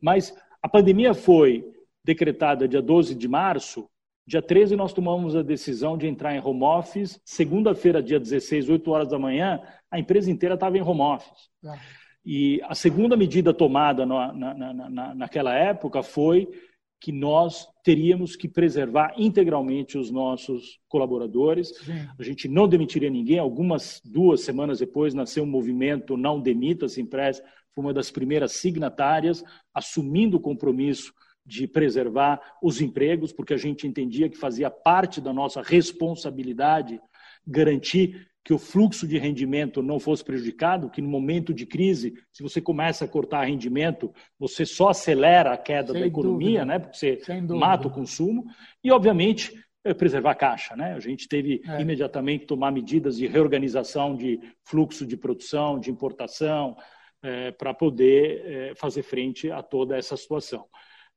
Mas 0.00 0.34
a 0.62 0.68
pandemia 0.68 1.14
foi 1.14 1.64
decretada 2.04 2.68
dia 2.68 2.82
12 2.82 3.14
de 3.14 3.28
março, 3.28 3.88
Dia 4.28 4.42
13, 4.42 4.76
nós 4.76 4.92
tomamos 4.92 5.34
a 5.34 5.40
decisão 5.40 5.96
de 5.96 6.06
entrar 6.06 6.34
em 6.34 6.38
home 6.38 6.62
office. 6.62 7.18
Segunda-feira, 7.24 8.02
dia 8.02 8.20
16, 8.20 8.68
8 8.68 8.90
horas 8.90 9.08
da 9.08 9.18
manhã, 9.18 9.58
a 9.90 9.98
empresa 9.98 10.30
inteira 10.30 10.54
estava 10.54 10.76
em 10.76 10.82
home 10.82 11.00
office. 11.00 11.48
É. 11.64 11.78
E 12.30 12.60
a 12.64 12.74
segunda 12.74 13.16
medida 13.16 13.54
tomada 13.54 14.04
na, 14.04 14.30
na, 14.34 14.54
na, 14.54 15.14
naquela 15.14 15.54
época 15.54 16.02
foi 16.02 16.46
que 17.00 17.10
nós 17.10 17.66
teríamos 17.82 18.36
que 18.36 18.46
preservar 18.46 19.14
integralmente 19.16 19.96
os 19.96 20.10
nossos 20.10 20.78
colaboradores. 20.90 21.68
Sim. 21.78 22.06
A 22.18 22.22
gente 22.22 22.46
não 22.46 22.68
demitiria 22.68 23.08
ninguém. 23.08 23.38
Algumas 23.38 24.02
duas 24.04 24.42
semanas 24.42 24.80
depois 24.80 25.14
nasceu 25.14 25.44
um 25.44 25.46
movimento 25.46 26.18
Não 26.18 26.38
Demita-se 26.38 27.00
Impress, 27.00 27.42
foi 27.74 27.82
uma 27.82 27.94
das 27.94 28.10
primeiras 28.10 28.52
signatárias, 28.52 29.42
assumindo 29.72 30.36
o 30.36 30.40
compromisso 30.40 31.14
de 31.46 31.66
preservar 31.66 32.42
os 32.62 32.82
empregos, 32.82 33.32
porque 33.32 33.54
a 33.54 33.58
gente 33.58 33.86
entendia 33.86 34.28
que 34.28 34.36
fazia 34.36 34.68
parte 34.68 35.18
da 35.18 35.32
nossa 35.32 35.62
responsabilidade 35.62 37.00
garantir 37.46 38.28
que 38.48 38.54
o 38.54 38.58
fluxo 38.58 39.06
de 39.06 39.18
rendimento 39.18 39.82
não 39.82 40.00
fosse 40.00 40.24
prejudicado, 40.24 40.88
que 40.88 41.02
no 41.02 41.08
momento 41.10 41.52
de 41.52 41.66
crise, 41.66 42.14
se 42.32 42.42
você 42.42 42.62
começa 42.62 43.04
a 43.04 43.08
cortar 43.08 43.44
rendimento, 43.44 44.10
você 44.38 44.64
só 44.64 44.88
acelera 44.88 45.52
a 45.52 45.58
queda 45.58 45.92
Sem 45.92 46.00
da 46.00 46.06
economia, 46.06 46.60
dúvida. 46.60 46.64
né? 46.64 46.78
Porque 46.78 46.96
você 46.96 47.20
mata 47.42 47.88
o 47.88 47.90
consumo 47.90 48.46
e, 48.82 48.90
obviamente, 48.90 49.52
é 49.84 49.92
preservar 49.92 50.30
a 50.30 50.34
caixa, 50.34 50.74
né? 50.74 50.94
A 50.94 50.98
gente 50.98 51.28
teve 51.28 51.60
é. 51.68 51.82
imediatamente 51.82 52.40
que 52.40 52.46
tomar 52.46 52.72
medidas 52.72 53.18
de 53.18 53.26
reorganização 53.26 54.16
de 54.16 54.40
fluxo 54.64 55.04
de 55.04 55.18
produção, 55.18 55.78
de 55.78 55.90
importação, 55.90 56.74
é, 57.22 57.50
para 57.50 57.74
poder 57.74 58.46
é, 58.46 58.74
fazer 58.76 59.02
frente 59.02 59.50
a 59.50 59.62
toda 59.62 59.94
essa 59.94 60.16
situação. 60.16 60.64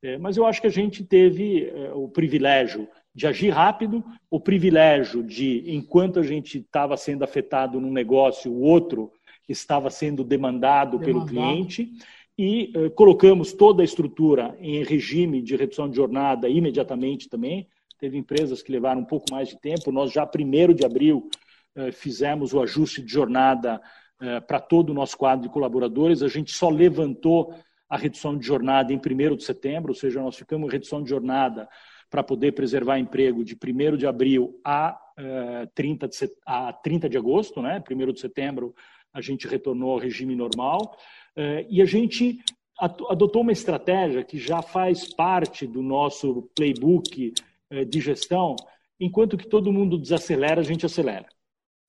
É, 0.03 0.17
mas 0.17 0.35
eu 0.35 0.45
acho 0.45 0.59
que 0.59 0.67
a 0.67 0.71
gente 0.71 1.03
teve 1.03 1.65
é, 1.65 1.91
o 1.93 2.07
privilégio 2.07 2.87
de 3.13 3.27
agir 3.27 3.49
rápido, 3.49 4.03
o 4.29 4.39
privilégio 4.39 5.21
de, 5.21 5.63
enquanto 5.67 6.19
a 6.19 6.23
gente 6.23 6.59
estava 6.59 6.95
sendo 6.97 7.23
afetado 7.23 7.79
num 7.79 7.91
negócio, 7.91 8.51
o 8.51 8.61
outro 8.61 9.11
estava 9.47 9.89
sendo 9.89 10.23
demandado, 10.23 10.97
demandado. 10.97 11.05
pelo 11.05 11.25
cliente, 11.25 11.91
e 12.37 12.71
eh, 12.73 12.89
colocamos 12.89 13.53
toda 13.53 13.83
a 13.83 13.85
estrutura 13.85 14.57
em 14.59 14.83
regime 14.83 15.41
de 15.41 15.55
redução 15.55 15.89
de 15.89 15.95
jornada 15.95 16.49
imediatamente 16.49 17.29
também. 17.29 17.67
Teve 17.99 18.17
empresas 18.17 18.63
que 18.63 18.71
levaram 18.71 19.01
um 19.01 19.05
pouco 19.05 19.25
mais 19.29 19.49
de 19.49 19.59
tempo. 19.59 19.91
Nós 19.91 20.11
já, 20.11 20.25
primeiro 20.25 20.73
de 20.73 20.85
abril, 20.85 21.29
eh, 21.75 21.91
fizemos 21.91 22.53
o 22.53 22.61
ajuste 22.61 23.01
de 23.01 23.11
jornada 23.11 23.79
eh, 24.19 24.39
para 24.39 24.59
todo 24.59 24.89
o 24.89 24.93
nosso 24.93 25.17
quadro 25.17 25.43
de 25.43 25.53
colaboradores. 25.53 26.23
A 26.23 26.27
gente 26.27 26.51
só 26.51 26.69
levantou 26.69 27.53
a 27.91 27.97
redução 27.97 28.37
de 28.37 28.47
jornada 28.47 28.93
em 28.93 28.95
1 28.95 29.35
de 29.35 29.43
setembro, 29.43 29.91
ou 29.91 29.95
seja, 29.95 30.21
nós 30.21 30.37
ficamos 30.37 30.69
em 30.69 30.71
redução 30.71 31.03
de 31.03 31.09
jornada 31.09 31.67
para 32.09 32.23
poder 32.23 32.53
preservar 32.53 32.97
emprego 32.97 33.43
de 33.43 33.53
1 33.53 33.97
de 33.97 34.07
abril 34.07 34.57
a, 34.63 34.97
uh, 35.19 35.67
30, 35.75 36.07
de, 36.07 36.15
a 36.45 36.71
30 36.71 37.09
de 37.09 37.17
agosto, 37.17 37.61
né? 37.61 37.83
1 37.91 38.13
de 38.13 38.19
setembro 38.21 38.73
a 39.13 39.19
gente 39.19 39.45
retornou 39.45 39.91
ao 39.91 39.97
regime 39.97 40.37
normal 40.37 40.95
uh, 41.37 41.67
e 41.69 41.81
a 41.81 41.85
gente 41.85 42.39
adotou 42.79 43.41
uma 43.41 43.51
estratégia 43.51 44.23
que 44.23 44.39
já 44.39 44.61
faz 44.61 45.13
parte 45.13 45.67
do 45.67 45.83
nosso 45.83 46.49
playbook 46.55 47.33
uh, 47.73 47.85
de 47.85 47.99
gestão, 47.99 48.55
enquanto 49.01 49.35
que 49.35 49.49
todo 49.49 49.73
mundo 49.73 49.97
desacelera, 49.97 50.61
a 50.61 50.63
gente 50.63 50.85
acelera. 50.85 51.27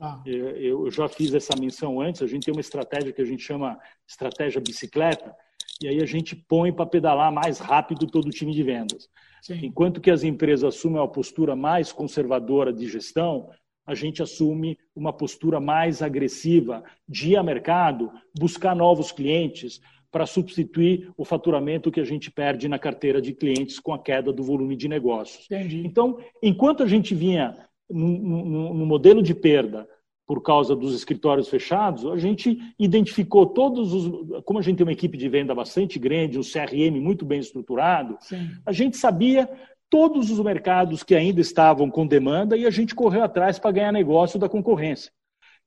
Ah. 0.01 0.21
Eu, 0.27 0.49
eu 0.57 0.91
já 0.91 1.09
fiz 1.09 1.33
essa 1.33 1.55
menção 1.57 2.01
antes, 2.01 2.23
a 2.23 2.27
gente 2.27 2.45
tem 2.45 2.53
uma 2.53 2.61
estratégia 2.61 3.13
que 3.13 3.23
a 3.23 3.25
gente 3.25 3.45
chama 3.45 3.79
estratégia 4.05 4.61
bicicleta, 4.61 5.33
e 5.81 5.89
aí 5.89 6.03
a 6.03 6.07
gente 6.07 6.37
põe 6.37 6.73
para 6.73 6.87
pedalar 6.87 7.33
mais 7.33 7.59
rápido 7.59 8.07
todo 8.07 8.27
o 8.27 8.31
time 8.31 8.53
de 8.53 8.63
vendas. 8.63 9.09
Sim. 9.41 9.67
Enquanto 9.67 10.01
que 10.01 10.11
as 10.11 10.23
empresas 10.23 10.65
assumem 10.65 11.01
uma 11.01 11.11
postura 11.11 11.57
mais 11.57 11.93
conservadora 11.93 12.73
de 12.73 12.89
gestão, 12.89 13.49
a 13.85 13.95
gente 13.95 14.23
assume 14.23 14.79
uma 14.95 15.13
postura 15.13 15.59
mais 15.59 16.03
agressiva 16.03 16.85
de 17.09 17.33
ir 17.33 17.37
a 17.37 17.43
mercado, 17.43 18.13
buscar 18.39 18.77
novos 18.77 19.11
clientes 19.11 19.81
para 20.11 20.27
substituir 20.27 21.11
o 21.17 21.25
faturamento 21.25 21.91
que 21.91 21.99
a 21.99 22.05
gente 22.05 22.31
perde 22.31 22.69
na 22.69 22.79
carteira 22.79 23.21
de 23.21 23.33
clientes 23.33 23.81
com 23.81 23.95
a 23.95 23.99
queda 23.99 24.33
do 24.33 24.43
volume 24.43 24.77
de 24.77 24.87
negócios. 24.87 25.47
Entendi. 25.51 25.83
Então, 25.85 26.19
enquanto 26.43 26.83
a 26.83 26.87
gente 26.87 27.15
vinha 27.15 27.57
no, 27.91 28.09
no, 28.09 28.75
no 28.75 28.87
modelo 28.87 29.23
de 29.23 29.35
perda 29.35 29.89
por 30.33 30.41
causa 30.41 30.75
dos 30.75 30.95
escritórios 30.95 31.47
fechados, 31.47 32.07
a 32.07 32.17
gente 32.17 32.59
identificou 32.79 33.45
todos 33.45 33.93
os. 33.93 34.43
Como 34.47 34.59
a 34.59 34.63
gente 34.63 34.79
tem 34.79 34.87
uma 34.87 34.93
equipe 34.95 35.19
de 35.19 35.29
venda 35.29 35.55
bastante 35.55 35.99
grande, 35.99 36.39
um 36.39 36.43
CRM 36.43 36.99
muito 37.03 37.27
bem 37.27 37.39
estruturado, 37.39 38.17
Sim. 38.19 38.49
a 38.65 38.73
gente 38.73 38.97
sabia 38.97 39.47
todos 39.91 40.31
os 40.31 40.41
mercados 40.41 41.03
que 41.03 41.15
ainda 41.15 41.43
estavam 41.43 41.91
com 41.91 42.07
demanda 42.07 42.57
e 42.57 42.65
a 42.65 42.71
gente 42.71 42.95
correu 42.95 43.23
atrás 43.23 43.59
para 43.59 43.73
ganhar 43.73 43.93
negócio 43.93 44.39
da 44.39 44.49
concorrência. 44.49 45.13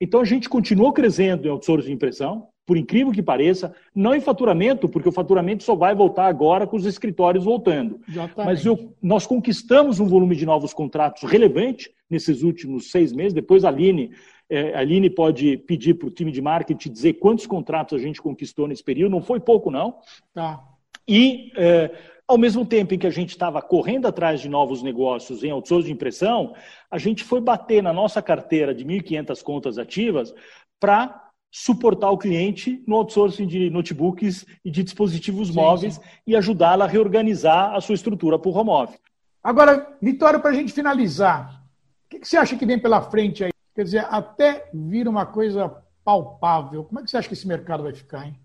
Então 0.02 0.20
a 0.20 0.26
gente 0.26 0.50
continuou 0.50 0.92
crescendo 0.92 1.46
em 1.46 1.52
outsourcing 1.52 1.90
de 1.90 1.94
impressão, 1.94 2.48
por 2.66 2.76
incrível 2.76 3.14
que 3.14 3.22
pareça, 3.22 3.72
não 3.94 4.16
em 4.16 4.20
faturamento, 4.20 4.90
porque 4.90 5.08
o 5.08 5.12
faturamento 5.12 5.64
só 5.64 5.76
vai 5.76 5.94
voltar 5.94 6.26
agora 6.26 6.66
com 6.66 6.76
os 6.76 6.88
escritórios 6.88 7.46
voltando. 7.46 8.00
Exatamente. 8.10 8.46
Mas 8.48 8.66
eu, 8.66 8.96
nós 9.00 9.28
conquistamos 9.28 10.00
um 10.00 10.08
volume 10.08 10.36
de 10.36 10.44
novos 10.44 10.74
contratos 10.74 11.30
relevante 11.30 11.92
nesses 12.10 12.42
últimos 12.42 12.90
seis 12.90 13.14
meses. 13.14 13.34
Depois 13.34 13.64
a 13.64 13.70
Aline 13.70 14.12
é, 14.50 14.74
a 14.74 14.80
Aline 14.80 15.10
pode 15.10 15.58
pedir 15.58 15.96
para 15.96 16.08
o 16.08 16.12
time 16.12 16.32
de 16.32 16.42
marketing 16.42 16.92
dizer 16.92 17.14
quantos 17.14 17.48
contratos 17.48 18.00
a 18.00 18.04
gente 18.04 18.22
conquistou 18.22 18.68
nesse 18.68 18.84
período, 18.84 19.12
não 19.12 19.22
foi 19.22 19.40
pouco, 19.40 19.72
não. 19.72 20.00
Tá. 20.34 20.64
E, 21.08 21.52
é, 21.56 21.92
ao 22.28 22.38
mesmo 22.38 22.66
tempo 22.66 22.94
em 22.94 22.98
que 22.98 23.08
a 23.08 23.12
gente 23.12 23.30
estava 23.30 23.62
correndo 23.62 24.08
atrás 24.08 24.42
de 24.42 24.50
novos 24.50 24.82
negócios 24.82 25.44
em 25.44 25.52
outsourcing 25.52 25.88
de 25.88 25.94
impressão, 25.94 26.56
a 26.90 26.98
gente 26.98 27.24
foi 27.24 27.40
bater 27.40 27.84
na 27.84 27.94
nossa 27.94 28.22
carteira 28.22 28.74
de 28.74 28.84
1.500 28.84 29.44
contas 29.44 29.78
ativas 29.78 30.34
para 30.80 31.24
suportar 31.52 32.12
o 32.12 32.18
cliente 32.18 32.84
no 32.86 32.98
outsourcing 32.98 33.48
de 33.48 33.70
notebooks 33.70 34.46
e 34.64 34.70
de 34.70 34.84
dispositivos 34.84 35.50
sim, 35.50 35.54
móveis 35.54 35.96
sim. 35.96 36.02
e 36.28 36.36
ajudá-la 36.36 36.86
a 36.86 36.88
reorganizar 36.88 37.74
a 37.74 37.80
sua 37.80 37.96
estrutura 37.96 38.38
por 38.38 38.58
home 38.58 38.72
office. 38.72 39.00
Agora, 39.42 39.96
Vitória, 40.02 40.40
para 40.40 40.50
a 40.50 40.54
gente 40.54 40.74
finalizar, 40.74 41.64
o 42.06 42.10
que, 42.10 42.20
que 42.20 42.28
você 42.28 42.36
acha 42.36 42.58
que 42.58 42.66
vem 42.66 42.80
pela 42.80 43.02
frente 43.02 43.44
aí? 43.44 43.55
Quer 43.76 43.84
dizer, 43.84 44.06
até 44.10 44.70
vir 44.74 45.08
uma 45.08 45.26
coisa 45.26 45.70
palpável, 46.04 46.86
como 46.86 47.00
é 47.00 47.04
que 47.04 47.10
você 47.10 47.18
acha 47.18 47.28
que 47.28 47.34
esse 47.34 47.48
mercado 47.48 47.84
vai 47.84 47.94
ficar, 47.94 48.26
hein? 48.26 48.36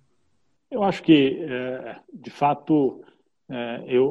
Eu 0.70 0.82
acho 0.82 1.02
que, 1.02 1.38
é, 1.40 1.96
de 2.12 2.30
fato, 2.30 3.02
é, 3.48 3.84
eu 3.86 4.06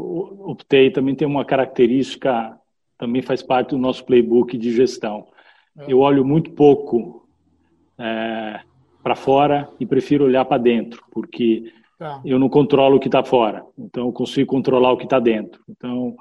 optei 0.46 0.92
também 0.92 1.16
tem 1.16 1.28
uma 1.28 1.44
característica, 1.44 2.58
também 2.98 3.22
faz 3.22 3.42
parte 3.42 3.72
do 3.72 3.78
nosso 3.78 4.06
playbook 4.06 4.58
de 4.58 4.72
gestão. 4.72 5.28
É. 5.78 5.92
Eu 5.92 6.00
olho 6.00 6.24
muito 6.24 6.52
pouco 6.52 7.28
para 9.04 9.14
fora 9.14 9.70
e 9.78 9.86
prefiro 9.86 10.24
olhar 10.24 10.46
para 10.46 10.58
dentro, 10.58 11.04
porque 11.12 11.74
tá. 11.98 12.22
eu 12.24 12.40
não 12.40 12.48
controlo 12.48 12.96
o 12.96 13.00
que 13.00 13.10
está 13.10 13.22
fora, 13.22 13.66
então 13.78 14.06
eu 14.06 14.14
consigo 14.14 14.50
controlar 14.50 14.94
o 14.94 14.98
que 14.98 15.04
está 15.04 15.20
dentro. 15.20 15.62
Então, 15.68 16.16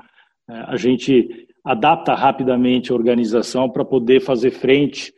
a 0.48 0.76
gente 0.76 1.48
adapta 1.64 2.14
rapidamente 2.14 2.90
a 2.90 2.94
organização 2.94 3.68
para 3.68 3.84
poder 3.84 4.20
fazer 4.20 4.50
frente 4.50 5.12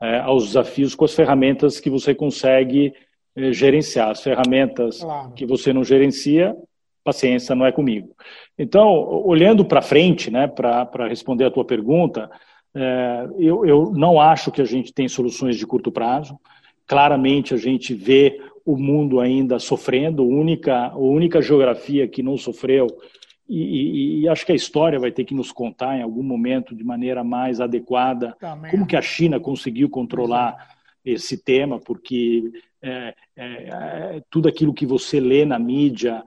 é, 0.00 0.18
aos 0.18 0.46
desafios 0.46 0.94
com 0.94 1.04
as 1.04 1.14
ferramentas 1.14 1.80
que 1.80 1.90
você 1.90 2.14
consegue 2.14 2.92
é, 3.36 3.52
gerenciar. 3.52 4.10
As 4.10 4.22
ferramentas 4.22 5.00
claro. 5.00 5.32
que 5.32 5.46
você 5.46 5.72
não 5.72 5.84
gerencia, 5.84 6.56
paciência, 7.04 7.54
não 7.54 7.66
é 7.66 7.72
comigo. 7.72 8.14
Então, 8.58 8.88
olhando 9.26 9.64
para 9.64 9.82
frente, 9.82 10.30
né, 10.30 10.46
para 10.46 11.08
responder 11.08 11.44
a 11.44 11.50
tua 11.50 11.64
pergunta, 11.64 12.30
É, 12.74 13.28
eu, 13.38 13.66
eu 13.66 13.92
não 13.92 14.18
acho 14.18 14.50
que 14.50 14.62
a 14.62 14.64
gente 14.64 14.94
tem 14.94 15.06
soluções 15.06 15.58
de 15.58 15.66
curto 15.66 15.92
prazo. 15.92 16.38
Claramente 16.86 17.52
a 17.52 17.58
gente 17.58 17.92
vê 17.92 18.40
o 18.64 18.78
mundo 18.78 19.20
ainda 19.20 19.58
sofrendo, 19.58 20.22
a 20.22 20.26
única, 20.26 20.88
a 20.88 20.96
única 20.96 21.42
geografia 21.42 22.08
que 22.08 22.22
não 22.22 22.38
sofreu, 22.38 22.86
e, 23.48 23.58
e, 23.58 24.20
e, 24.20 24.28
acho 24.28 24.46
que 24.46 24.52
a 24.52 24.56
história 24.56 24.98
vai 24.98 25.10
ter 25.10 25.24
que 25.24 25.34
nos 25.34 25.52
contar 25.52 25.96
em 25.98 26.02
algum 26.02 26.22
momento 26.22 26.74
de 26.74 26.84
maneira 26.84 27.22
mais 27.24 27.60
adequada. 27.60 28.36
Como 28.70 28.86
que 28.86 28.96
a 28.96 29.02
China 29.02 29.40
conseguiu 29.40 29.90
controlar 29.90 30.76
esse 31.04 31.36
tema, 31.36 31.80
porque 31.80 32.52
é, 32.80 33.14
é, 33.36 33.44
é, 33.44 34.22
tudo 34.30 34.48
aquilo 34.48 34.72
que 34.72 34.86
você 34.86 35.20
lê 35.20 35.44
na 35.44 35.58
mídia, 35.58 36.22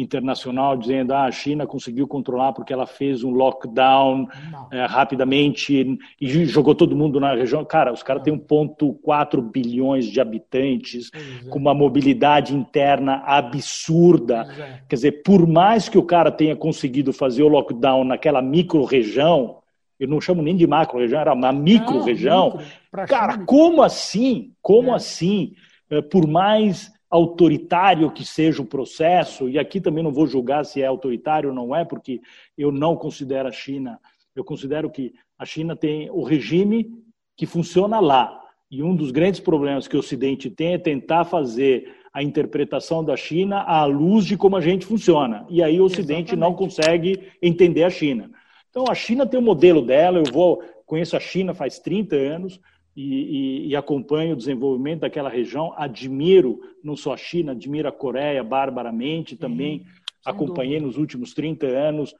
internacional 0.00 0.76
dizendo 0.76 1.12
ah, 1.12 1.24
a 1.24 1.30
China 1.30 1.66
conseguiu 1.66 2.06
controlar 2.06 2.52
porque 2.52 2.72
ela 2.72 2.86
fez 2.86 3.22
um 3.22 3.30
lockdown 3.30 4.28
é, 4.70 4.84
rapidamente 4.86 5.98
e 6.20 6.44
jogou 6.46 6.74
todo 6.74 6.96
mundo 6.96 7.20
na 7.20 7.34
região. 7.34 7.64
Cara, 7.64 7.92
os 7.92 8.02
caras 8.02 8.22
têm 8.22 8.38
1,4 8.38 9.40
bilhões 9.40 10.06
de 10.06 10.20
habitantes, 10.20 11.10
é. 11.14 11.48
com 11.48 11.58
uma 11.58 11.74
mobilidade 11.74 12.54
interna 12.54 13.22
absurda. 13.26 14.46
É. 14.58 14.80
Quer 14.88 14.96
dizer, 14.96 15.22
por 15.22 15.46
mais 15.46 15.88
que 15.88 15.98
o 15.98 16.02
cara 16.02 16.30
tenha 16.30 16.56
conseguido 16.56 17.12
fazer 17.12 17.42
o 17.42 17.48
lockdown 17.48 18.04
naquela 18.04 18.42
micro-região, 18.42 19.58
eu 19.98 20.08
não 20.08 20.20
chamo 20.20 20.42
nem 20.42 20.56
de 20.56 20.66
macro-região, 20.66 21.20
era 21.20 21.34
uma 21.34 21.52
micro-região. 21.52 22.58
Cara, 23.06 23.38
como 23.44 23.82
assim? 23.82 24.52
Como 24.62 24.90
é. 24.92 24.94
assim? 24.94 25.52
É, 25.90 26.00
por 26.00 26.26
mais 26.26 26.90
autoritário 27.10 28.10
que 28.10 28.24
seja 28.24 28.62
o 28.62 28.66
processo, 28.66 29.48
e 29.48 29.58
aqui 29.58 29.80
também 29.80 30.04
não 30.04 30.12
vou 30.12 30.26
julgar 30.26 30.64
se 30.64 30.80
é 30.80 30.86
autoritário 30.86 31.48
ou 31.48 31.54
não 31.54 31.74
é, 31.74 31.84
porque 31.84 32.20
eu 32.56 32.70
não 32.70 32.94
considero 32.96 33.48
a 33.48 33.52
China, 33.52 33.98
eu 34.34 34.44
considero 34.44 34.88
que 34.88 35.12
a 35.36 35.44
China 35.44 35.74
tem 35.74 36.08
o 36.10 36.22
regime 36.22 36.88
que 37.36 37.46
funciona 37.46 37.98
lá. 37.98 38.38
E 38.70 38.82
um 38.82 38.94
dos 38.94 39.10
grandes 39.10 39.40
problemas 39.40 39.88
que 39.88 39.96
o 39.96 39.98
Ocidente 39.98 40.48
tem 40.48 40.74
é 40.74 40.78
tentar 40.78 41.24
fazer 41.24 41.92
a 42.12 42.22
interpretação 42.22 43.04
da 43.04 43.16
China 43.16 43.62
à 43.62 43.84
luz 43.84 44.24
de 44.24 44.36
como 44.36 44.56
a 44.56 44.60
gente 44.60 44.86
funciona. 44.86 45.44
E 45.48 45.62
aí 45.62 45.80
o 45.80 45.84
Ocidente 45.84 46.34
Exatamente. 46.34 46.36
não 46.36 46.54
consegue 46.54 47.28
entender 47.42 47.82
a 47.82 47.90
China. 47.90 48.30
Então 48.68 48.84
a 48.88 48.94
China 48.94 49.26
tem 49.26 49.40
o 49.40 49.42
um 49.42 49.46
modelo 49.46 49.82
dela, 49.82 50.18
eu 50.18 50.32
vou 50.32 50.62
conheço 50.86 51.16
a 51.16 51.20
China 51.20 51.54
faz 51.54 51.78
30 51.78 52.16
anos, 52.16 52.60
e, 52.96 53.02
e, 53.02 53.68
e, 53.68 53.76
acompanho 53.76 54.32
o 54.32 54.36
desenvolvimento 54.36 55.00
daquela 55.00 55.28
região. 55.28 55.72
Admiro 55.76 56.60
não 56.82 56.96
só 56.96 57.14
a 57.14 57.16
China, 57.16 57.52
admiro 57.52 57.88
a 57.88 57.92
Coreia 57.92 58.42
barbaramente 58.42 59.36
também. 59.36 59.84
acompanhei 60.24 60.78
dúvida. 60.78 60.86
nos 60.86 60.96
últimos 60.98 61.32
30 61.32 61.66
anos, 61.66 62.12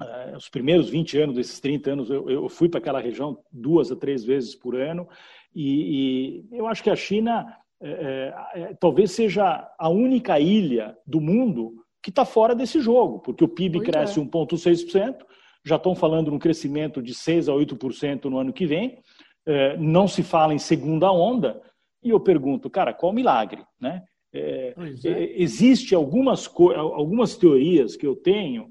uh, 0.00 0.36
os 0.36 0.48
primeiros 0.48 0.88
20 0.88 1.18
anos 1.18 1.36
desses 1.36 1.60
30 1.60 1.90
anos, 1.90 2.10
eu, 2.10 2.28
eu 2.30 2.48
fui 2.48 2.68
para 2.68 2.78
aquela 2.78 3.00
região 3.00 3.38
duas 3.52 3.92
a 3.92 3.96
três 3.96 4.24
vezes 4.24 4.54
por 4.54 4.74
ano. 4.74 5.08
E, 5.54 6.44
e 6.50 6.56
eu 6.56 6.66
acho 6.66 6.82
que 6.82 6.90
a 6.90 6.96
China 6.96 7.46
é, 7.80 8.34
é, 8.54 8.74
talvez 8.80 9.10
seja 9.10 9.70
a 9.78 9.88
única 9.88 10.40
ilha 10.40 10.96
do 11.06 11.20
mundo 11.20 11.74
que 12.02 12.10
está 12.10 12.24
fora 12.24 12.54
desse 12.54 12.80
jogo, 12.80 13.18
porque 13.18 13.44
o 13.44 13.48
PIB 13.48 13.78
pois 13.78 13.88
cresce 13.90 14.20
é. 14.20 14.22
1,6%, 14.22 15.16
já 15.64 15.76
estão 15.76 15.94
falando 15.94 16.30
num 16.30 16.38
crescimento 16.38 17.02
de 17.02 17.12
6 17.12 17.48
a 17.48 17.52
8% 17.52 18.26
no 18.26 18.38
ano 18.38 18.52
que 18.52 18.66
vem. 18.66 18.98
É, 19.46 19.76
não 19.76 20.08
se 20.08 20.22
fala 20.22 20.52
em 20.52 20.58
segunda 20.58 21.10
onda, 21.12 21.62
e 22.02 22.10
eu 22.10 22.18
pergunto, 22.18 22.68
cara, 22.68 22.92
qual 22.92 23.12
milagre? 23.12 23.64
Né? 23.80 24.02
É, 24.32 24.74
é. 25.04 25.40
Existe 25.40 25.94
algumas, 25.94 26.50
algumas 26.74 27.36
teorias 27.36 27.96
que 27.96 28.06
eu 28.06 28.16
tenho, 28.16 28.68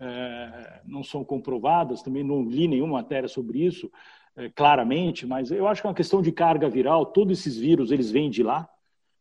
é, 0.00 0.80
não 0.84 1.02
são 1.02 1.24
comprovadas, 1.24 2.02
também 2.02 2.24
não 2.24 2.42
li 2.42 2.68
nenhuma 2.68 2.94
matéria 2.94 3.28
sobre 3.28 3.64
isso 3.64 3.90
é, 4.36 4.50
claramente, 4.50 5.26
mas 5.26 5.50
eu 5.50 5.66
acho 5.66 5.80
que 5.80 5.86
é 5.86 5.90
uma 5.90 5.96
questão 5.96 6.20
de 6.20 6.32
carga 6.32 6.68
viral, 6.68 7.06
todos 7.06 7.38
esses 7.38 7.56
vírus 7.56 7.90
eles 7.90 8.10
vêm 8.10 8.28
de 8.28 8.42
lá, 8.42 8.68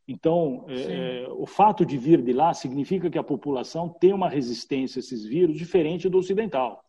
então, 0.08 0.66
é, 0.68 1.28
o 1.32 1.48
fato 1.48 1.84
de 1.84 1.98
vir 1.98 2.22
de 2.22 2.32
lá 2.32 2.54
significa 2.54 3.10
que 3.10 3.18
a 3.18 3.24
população 3.24 3.90
tem 3.90 4.14
uma 4.14 4.30
resistência 4.30 5.00
a 5.00 5.02
esses 5.02 5.26
vírus 5.26 5.58
diferente 5.58 6.08
do 6.08 6.20
ocidental. 6.20 6.85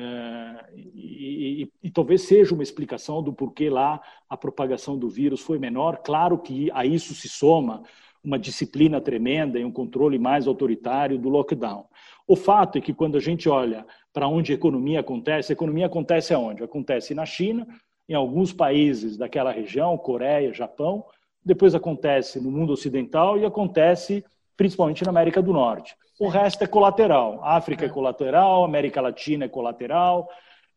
É, 0.00 0.64
e, 0.76 1.62
e, 1.64 1.72
e, 1.82 1.90
talvez 1.90 2.22
seja 2.22 2.54
uma 2.54 2.62
explicação 2.62 3.20
do 3.20 3.32
porquê 3.32 3.68
lá 3.68 4.00
a 4.30 4.36
propagação 4.36 4.96
do 4.96 5.08
vírus 5.08 5.40
foi 5.40 5.58
menor. 5.58 5.96
Claro 6.04 6.38
que 6.38 6.70
a 6.70 6.86
isso 6.86 7.14
se 7.14 7.28
soma 7.28 7.82
uma 8.22 8.38
disciplina 8.38 9.00
tremenda 9.00 9.58
e 9.58 9.64
um 9.64 9.72
controle 9.72 10.16
mais 10.16 10.46
autoritário 10.46 11.18
do 11.18 11.28
lockdown. 11.28 11.84
O 12.28 12.36
fato 12.36 12.78
é 12.78 12.80
que 12.80 12.94
quando 12.94 13.16
a 13.16 13.20
gente 13.20 13.48
olha 13.48 13.84
para 14.12 14.28
onde 14.28 14.52
a 14.52 14.54
economia 14.54 15.00
acontece, 15.00 15.50
a 15.50 15.54
economia 15.54 15.86
acontece 15.86 16.32
aonde? 16.32 16.62
Acontece 16.62 17.12
na 17.12 17.26
China, 17.26 17.66
em 18.08 18.14
alguns 18.14 18.52
países 18.52 19.16
daquela 19.16 19.50
região, 19.50 19.98
Coreia, 19.98 20.54
Japão, 20.54 21.04
depois 21.44 21.74
acontece 21.74 22.40
no 22.40 22.52
mundo 22.52 22.72
ocidental 22.72 23.36
e 23.36 23.44
acontece 23.44 24.24
principalmente 24.58 25.04
na 25.04 25.10
América 25.10 25.40
do 25.40 25.52
Norte. 25.52 25.96
O 26.18 26.28
resto 26.28 26.64
é 26.64 26.66
colateral. 26.66 27.40
África 27.44 27.84
é. 27.84 27.88
é 27.88 27.90
colateral, 27.90 28.64
América 28.64 29.00
Latina 29.00 29.44
é 29.44 29.48
colateral. 29.48 30.28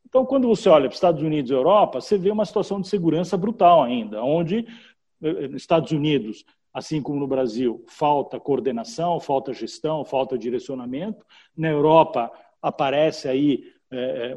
Então, 0.08 0.24
quando 0.24 0.48
você 0.48 0.70
olha 0.70 0.84
para 0.84 0.91
os 0.91 0.98
Estados 0.98 1.24
Unidos 1.24 1.50
e 1.50 1.54
Europa, 1.54 2.00
você 2.00 2.15
vê 2.15 2.30
uma 2.30 2.46
situação 2.46 2.80
de 2.80 2.88
segurança 2.88 3.36
brutal 3.36 3.82
ainda, 3.82 4.24
onde 4.24 4.67
eh, 5.22 5.30
eh, 5.30 5.48
nos 5.48 5.63
Estados 5.63 5.91
Unidos, 5.91 6.46
assim 6.72 7.02
como 7.02 7.20
no 7.20 7.28
Brasil, 7.28 7.84
falta 7.88 8.39
coordenação, 8.39 9.20
falta 9.20 9.52
gestão, 9.52 10.06
falta 10.06 10.38
direcionamento. 10.38 11.26
Na 11.58 11.70
Europa 11.70 12.32
aparece 12.62 13.28
aí 13.28 13.63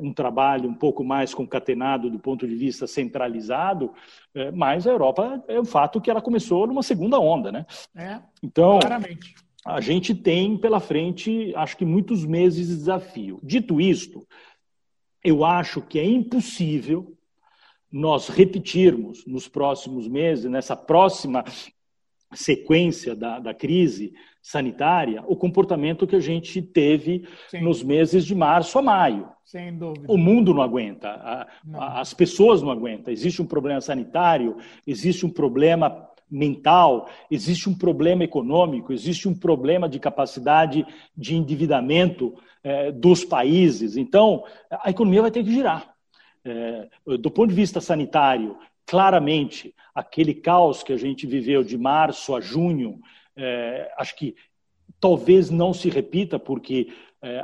um 0.00 0.12
trabalho 0.12 0.68
um 0.68 0.74
pouco 0.74 1.04
mais 1.04 1.32
concatenado 1.32 2.10
do 2.10 2.18
ponto 2.18 2.46
de 2.46 2.54
vista 2.54 2.86
centralizado, 2.86 3.92
é, 4.34 4.50
mas 4.50 4.86
a 4.86 4.90
Europa 4.90 5.42
é 5.46 5.60
um 5.60 5.64
fato 5.64 6.00
que 6.00 6.10
ela 6.10 6.20
começou 6.20 6.66
numa 6.66 6.82
segunda 6.82 7.18
onda, 7.18 7.52
né? 7.52 7.66
É, 7.94 8.20
então, 8.42 8.78
claramente 8.80 9.34
a 9.64 9.80
gente 9.80 10.14
tem 10.14 10.58
pela 10.58 10.78
frente, 10.78 11.52
acho 11.56 11.76
que 11.76 11.86
muitos 11.86 12.24
meses 12.24 12.68
de 12.68 12.76
desafio. 12.76 13.40
Dito 13.42 13.80
isto, 13.80 14.26
eu 15.22 15.42
acho 15.42 15.80
que 15.80 15.98
é 15.98 16.04
impossível 16.04 17.16
nós 17.90 18.28
repetirmos 18.28 19.24
nos 19.24 19.48
próximos 19.48 20.06
meses, 20.06 20.44
nessa 20.50 20.76
próxima 20.76 21.44
sequência 22.34 23.14
da, 23.14 23.38
da 23.38 23.54
crise 23.54 24.12
sanitária, 24.42 25.24
o 25.26 25.36
comportamento 25.36 26.06
que 26.06 26.16
a 26.16 26.20
gente 26.20 26.60
teve 26.60 27.26
Sim. 27.48 27.62
nos 27.62 27.82
meses 27.82 28.26
de 28.26 28.34
março 28.34 28.78
a 28.78 28.82
maio. 28.82 29.28
Sem 29.44 29.76
dúvida. 29.76 30.06
O 30.08 30.16
mundo 30.16 30.54
não 30.54 30.62
aguenta, 30.62 31.10
a, 31.10 31.46
não. 31.64 31.80
as 31.80 32.14
pessoas 32.14 32.62
não 32.62 32.70
aguentam. 32.70 33.12
Existe 33.12 33.42
um 33.42 33.46
problema 33.46 33.80
sanitário, 33.80 34.56
existe 34.86 35.26
um 35.26 35.30
problema 35.30 36.08
mental, 36.30 37.08
existe 37.30 37.68
um 37.68 37.74
problema 37.74 38.24
econômico, 38.24 38.92
existe 38.92 39.28
um 39.28 39.34
problema 39.34 39.88
de 39.88 40.00
capacidade 40.00 40.86
de 41.16 41.36
endividamento 41.36 42.34
é, 42.62 42.90
dos 42.90 43.24
países. 43.24 43.96
Então, 43.96 44.44
a 44.70 44.90
economia 44.90 45.22
vai 45.22 45.30
ter 45.30 45.44
que 45.44 45.52
girar. 45.52 45.94
É, 46.44 46.88
do 47.18 47.30
ponto 47.30 47.50
de 47.50 47.54
vista 47.54 47.80
sanitário, 47.80 48.56
claramente, 48.86 49.74
aquele 49.94 50.34
caos 50.34 50.82
que 50.82 50.92
a 50.92 50.96
gente 50.96 51.26
viveu 51.26 51.62
de 51.62 51.76
março 51.78 52.34
a 52.34 52.40
junho, 52.40 52.98
é, 53.36 53.92
acho 53.98 54.16
que 54.16 54.34
talvez 54.98 55.50
não 55.50 55.74
se 55.74 55.90
repita, 55.90 56.38
porque 56.38 56.88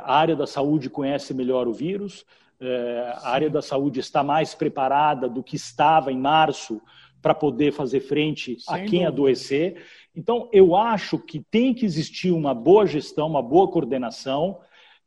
a 0.03 0.13
área 0.13 0.35
da 0.35 0.47
saúde 0.47 0.89
conhece 0.89 1.33
melhor 1.33 1.67
o 1.67 1.73
vírus, 1.73 2.25
é, 2.59 3.13
a 3.17 3.29
área 3.29 3.49
da 3.49 3.61
saúde 3.61 3.99
está 3.99 4.23
mais 4.23 4.53
preparada 4.53 5.27
do 5.27 5.41
que 5.41 5.55
estava 5.55 6.11
em 6.11 6.17
março 6.17 6.79
para 7.21 7.33
poder 7.33 7.71
fazer 7.71 8.01
frente 8.01 8.59
Sem 8.59 8.75
a 8.75 8.77
quem 8.77 8.85
dúvida. 8.85 9.07
adoecer. 9.07 9.83
Então, 10.15 10.47
eu 10.51 10.75
acho 10.75 11.17
que 11.17 11.39
tem 11.39 11.73
que 11.73 11.85
existir 11.85 12.31
uma 12.31 12.53
boa 12.53 12.85
gestão, 12.85 13.27
uma 13.27 13.41
boa 13.41 13.67
coordenação, 13.69 14.59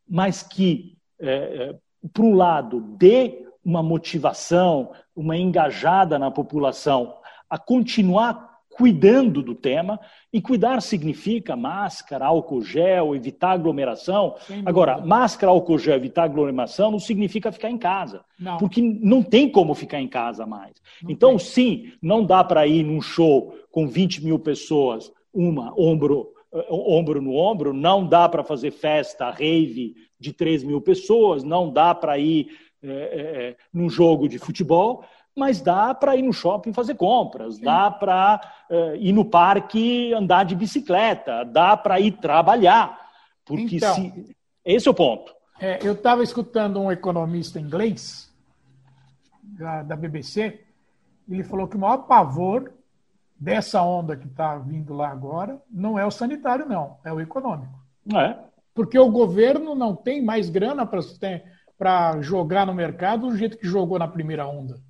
mas 0.08 0.42
que, 0.42 0.96
é, 1.20 1.28
é, 1.30 1.76
por 2.12 2.24
um 2.24 2.34
lado, 2.34 2.80
dê 2.80 3.46
uma 3.64 3.82
motivação, 3.82 4.92
uma 5.14 5.36
engajada 5.36 6.18
na 6.18 6.30
população 6.30 7.16
a 7.48 7.58
continuar 7.58 8.53
cuidando 8.76 9.40
do 9.40 9.54
tema, 9.54 10.00
e 10.32 10.40
cuidar 10.40 10.82
significa 10.82 11.54
máscara, 11.54 12.26
álcool 12.26 12.60
gel, 12.60 13.14
evitar 13.14 13.52
aglomeração. 13.52 14.34
Agora, 14.66 14.98
máscara, 14.98 15.52
álcool 15.52 15.78
gel, 15.78 15.94
evitar 15.96 16.24
aglomeração 16.24 16.90
não 16.90 16.98
significa 16.98 17.52
ficar 17.52 17.70
em 17.70 17.78
casa, 17.78 18.24
não. 18.38 18.56
porque 18.58 18.82
não 18.82 19.22
tem 19.22 19.48
como 19.48 19.74
ficar 19.74 20.00
em 20.00 20.08
casa 20.08 20.44
mais. 20.44 20.74
Não 21.02 21.10
então, 21.10 21.30
tem. 21.30 21.38
sim, 21.38 21.92
não 22.02 22.24
dá 22.24 22.42
para 22.42 22.66
ir 22.66 22.82
num 22.82 23.00
show 23.00 23.54
com 23.70 23.86
20 23.86 24.24
mil 24.24 24.38
pessoas, 24.40 25.10
uma 25.32 25.72
ombro, 25.78 26.32
eh, 26.52 26.66
ombro 26.68 27.22
no 27.22 27.34
ombro, 27.36 27.72
não 27.72 28.06
dá 28.06 28.28
para 28.28 28.42
fazer 28.42 28.72
festa, 28.72 29.30
rave 29.30 29.94
de 30.18 30.32
3 30.32 30.64
mil 30.64 30.80
pessoas, 30.80 31.44
não 31.44 31.72
dá 31.72 31.94
para 31.94 32.18
ir 32.18 32.48
é, 32.82 32.90
é, 32.90 33.56
num 33.72 33.88
jogo 33.88 34.28
de 34.28 34.38
futebol, 34.38 35.04
mas 35.36 35.60
dá 35.60 35.92
para 35.94 36.16
ir 36.16 36.22
no 36.22 36.32
shopping 36.32 36.72
fazer 36.72 36.94
compras, 36.94 37.56
Sim. 37.56 37.64
dá 37.64 37.90
para 37.90 38.40
uh, 38.70 38.96
ir 38.96 39.12
no 39.12 39.24
parque 39.24 40.12
andar 40.14 40.44
de 40.44 40.54
bicicleta, 40.54 41.44
dá 41.44 41.76
para 41.76 41.98
ir 41.98 42.12
trabalhar. 42.12 43.10
Porque 43.44 43.76
então, 43.76 43.94
se... 43.94 44.36
esse 44.64 44.86
é 44.86 44.90
o 44.90 44.94
ponto. 44.94 45.34
É, 45.60 45.78
eu 45.82 45.92
estava 45.92 46.22
escutando 46.22 46.80
um 46.80 46.90
economista 46.90 47.60
inglês 47.60 48.32
da, 49.42 49.82
da 49.82 49.96
BBC, 49.96 50.60
ele 51.28 51.44
falou 51.44 51.66
que 51.66 51.76
o 51.76 51.80
maior 51.80 51.98
pavor 51.98 52.72
dessa 53.38 53.82
onda 53.82 54.16
que 54.16 54.26
está 54.26 54.56
vindo 54.56 54.94
lá 54.94 55.08
agora 55.08 55.60
não 55.70 55.98
é 55.98 56.04
o 56.04 56.10
sanitário, 56.10 56.66
não, 56.66 56.98
é 57.04 57.12
o 57.12 57.20
econômico. 57.20 57.78
É. 58.14 58.36
Porque 58.74 58.98
o 58.98 59.10
governo 59.10 59.74
não 59.74 59.94
tem 59.94 60.22
mais 60.22 60.50
grana 60.50 60.88
para 61.78 62.20
jogar 62.20 62.66
no 62.66 62.74
mercado 62.74 63.28
do 63.28 63.36
jeito 63.36 63.58
que 63.58 63.66
jogou 63.66 63.98
na 63.98 64.08
primeira 64.08 64.46
onda. 64.46 64.80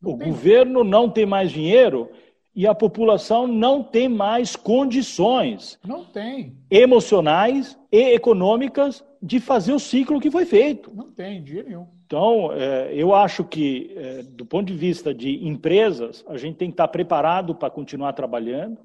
Não 0.00 0.12
o 0.12 0.16
governo 0.16 0.82
não 0.82 1.10
tem 1.10 1.26
mais 1.26 1.50
dinheiro 1.50 2.10
e 2.54 2.66
a 2.66 2.74
população 2.74 3.46
não 3.46 3.82
tem 3.82 4.08
mais 4.08 4.56
condições. 4.56 5.78
Não 5.84 6.04
tem. 6.04 6.56
Emocionais 6.70 7.78
e 7.92 8.14
econômicas 8.14 9.04
de 9.22 9.38
fazer 9.38 9.72
o 9.72 9.78
ciclo 9.78 10.20
que 10.20 10.30
foi 10.30 10.44
feito. 10.44 10.92
Não 10.94 11.10
tem, 11.12 11.42
dinheiro 11.42 11.68
nenhum. 11.68 11.86
Então, 12.06 12.50
é, 12.52 12.92
eu 12.92 13.14
acho 13.14 13.44
que, 13.44 13.92
é, 13.96 14.22
do 14.22 14.44
ponto 14.44 14.66
de 14.66 14.74
vista 14.74 15.14
de 15.14 15.46
empresas, 15.46 16.24
a 16.26 16.36
gente 16.36 16.56
tem 16.56 16.68
que 16.68 16.74
estar 16.74 16.88
preparado 16.88 17.54
para 17.54 17.70
continuar 17.70 18.14
trabalhando, 18.14 18.80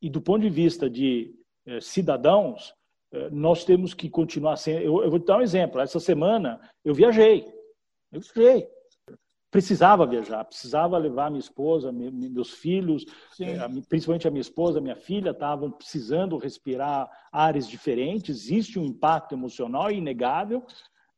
e 0.00 0.08
do 0.08 0.20
ponto 0.20 0.42
de 0.42 0.50
vista 0.50 0.88
de 0.88 1.34
é, 1.66 1.80
cidadãos, 1.80 2.72
nós 3.32 3.64
temos 3.64 3.94
que 3.94 4.10
continuar 4.10 4.56
sendo. 4.56 4.82
Eu, 4.82 5.02
eu 5.02 5.10
vou 5.10 5.18
te 5.18 5.24
dar 5.24 5.38
um 5.38 5.40
exemplo. 5.40 5.80
Essa 5.80 5.98
semana 5.98 6.60
eu 6.84 6.94
viajei. 6.94 7.46
Eu 8.12 8.20
viajei 8.20 8.68
precisava 9.50 10.06
viajar, 10.06 10.44
precisava 10.44 10.98
levar 10.98 11.30
minha 11.30 11.40
esposa, 11.40 11.90
meus 11.90 12.50
filhos, 12.50 13.04
principalmente 13.88 14.28
a 14.28 14.30
minha 14.30 14.42
esposa, 14.42 14.80
minha 14.80 14.96
filha, 14.96 15.30
estavam 15.30 15.70
precisando 15.70 16.36
respirar 16.36 17.10
ares 17.32 17.66
diferentes, 17.66 18.36
existe 18.36 18.78
um 18.78 18.84
impacto 18.84 19.34
emocional 19.34 19.90
inegável. 19.90 20.64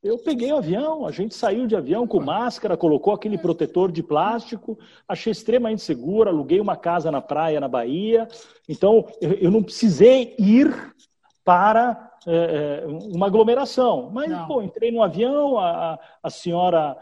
Eu 0.02 0.16
peguei 0.16 0.50
o 0.50 0.56
avião, 0.56 1.06
a 1.06 1.10
gente 1.10 1.34
saiu 1.34 1.66
de 1.66 1.76
avião 1.76 2.06
com 2.06 2.20
máscara, 2.20 2.76
colocou 2.76 3.12
aquele 3.12 3.36
protetor 3.36 3.92
de 3.92 4.02
plástico, 4.02 4.78
achei 5.06 5.30
extremamente 5.30 5.82
seguro, 5.82 6.30
aluguei 6.30 6.58
uma 6.58 6.76
casa 6.76 7.10
na 7.10 7.20
praia, 7.20 7.60
na 7.60 7.68
Bahia. 7.68 8.26
Então, 8.66 9.06
eu 9.20 9.50
não 9.50 9.62
precisei 9.62 10.34
ir 10.38 10.94
para 11.44 12.10
é, 12.26 12.84
uma 12.86 13.26
aglomeração. 13.26 14.08
Mas, 14.10 14.32
pô, 14.46 14.62
entrei 14.62 14.90
no 14.90 15.02
avião, 15.02 15.58
a, 15.58 15.98
a 16.22 16.30
senhora 16.30 16.96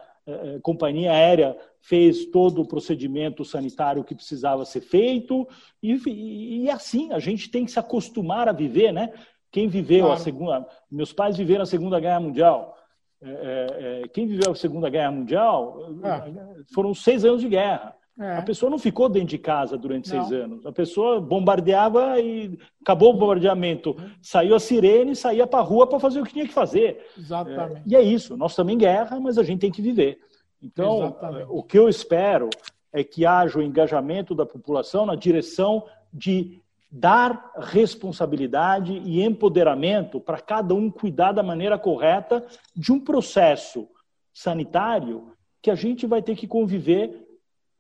a 0.57 0.61
companhia 0.61 1.13
aérea 1.13 1.57
fez 1.81 2.27
todo 2.27 2.61
o 2.61 2.67
procedimento 2.67 3.45
sanitário 3.45 4.05
que 4.05 4.15
precisava 4.15 4.65
ser 4.65 4.81
feito. 4.81 5.49
E, 5.83 6.65
e 6.65 6.71
assim, 6.71 7.13
a 7.13 7.19
gente 7.19 7.51
tem 7.51 7.65
que 7.65 7.71
se 7.71 7.79
acostumar 7.79 8.49
a 8.49 8.53
viver, 8.53 8.93
né? 8.93 9.13
Quem 9.51 9.69
viveu 9.69 10.07
claro. 10.07 10.15
a 10.15 10.19
segunda. 10.19 10.69
Meus 10.91 11.13
pais 11.13 11.37
viveram 11.37 11.63
a 11.63 11.67
Segunda 11.67 11.99
Guerra 11.99 12.21
Mundial. 12.21 12.77
É, 13.21 14.03
é, 14.05 14.09
quem 14.09 14.27
viveu 14.27 14.53
a 14.53 14.55
Segunda 14.55 14.91
Guerra 14.91 15.11
Mundial 15.11 15.81
é. 16.05 16.63
foram 16.75 16.95
seis 16.95 17.25
anos 17.25 17.41
de 17.41 17.49
guerra. 17.49 17.97
É. 18.19 18.37
A 18.37 18.43
pessoa 18.43 18.69
não 18.69 18.79
ficou 18.79 19.09
dentro 19.09 19.29
de 19.29 19.39
casa 19.39 19.79
durante 19.79 20.13
não. 20.13 20.27
seis 20.27 20.43
anos. 20.43 20.67
A 20.67 20.73
pessoa 20.73 21.21
bombardeava 21.21 22.19
e 22.21 22.59
acabou 22.83 23.11
o 23.11 23.17
bombardeamento. 23.17 23.97
Saiu 24.21 24.57
a 24.57 24.61
sirene, 24.61 25.15
saía 25.15 25.47
para 25.47 25.61
a 25.61 25.63
rua 25.63 25.87
para 25.87 26.01
fazer 26.01 26.21
o 26.21 26.25
que 26.25 26.33
tinha 26.33 26.47
que 26.47 26.53
fazer. 26.53 27.07
Exatamente. 27.17 27.83
e 27.87 27.95
é 27.95 28.03
isso. 28.03 28.37
Nós 28.37 28.57
também 28.57 28.77
guerra, 28.77 29.21
mas 29.21 29.39
a 29.39 29.45
gente 29.45 29.61
tem 29.61 29.71
que 29.71 29.81
viver. 29.81 30.19
Então, 30.61 30.99
Exatamente. 30.99 31.47
o 31.49 31.63
que 31.63 31.79
eu 31.79 31.89
espero 31.89 32.51
é 32.93 33.05
que 33.05 33.25
haja 33.25 33.59
o 33.59 33.63
engajamento 33.63 34.35
da 34.35 34.45
população 34.45 35.07
na 35.07 35.15
direção 35.15 35.85
de 36.13 36.61
dar 36.91 37.53
responsabilidade 37.59 38.95
e 39.05 39.23
empoderamento 39.23 40.19
para 40.19 40.41
cada 40.41 40.75
um 40.75 40.91
cuidar 40.91 41.33
da 41.33 41.43
maneira 41.43 41.79
correta 41.79 42.45
de 42.75 42.91
um 42.91 42.99
processo 42.99 43.89
sanitário 44.33 45.33
que 45.61 45.71
a 45.71 45.75
gente 45.75 46.07
vai 46.07 46.23
ter 46.23 46.35
que 46.35 46.47
conviver, 46.47 47.28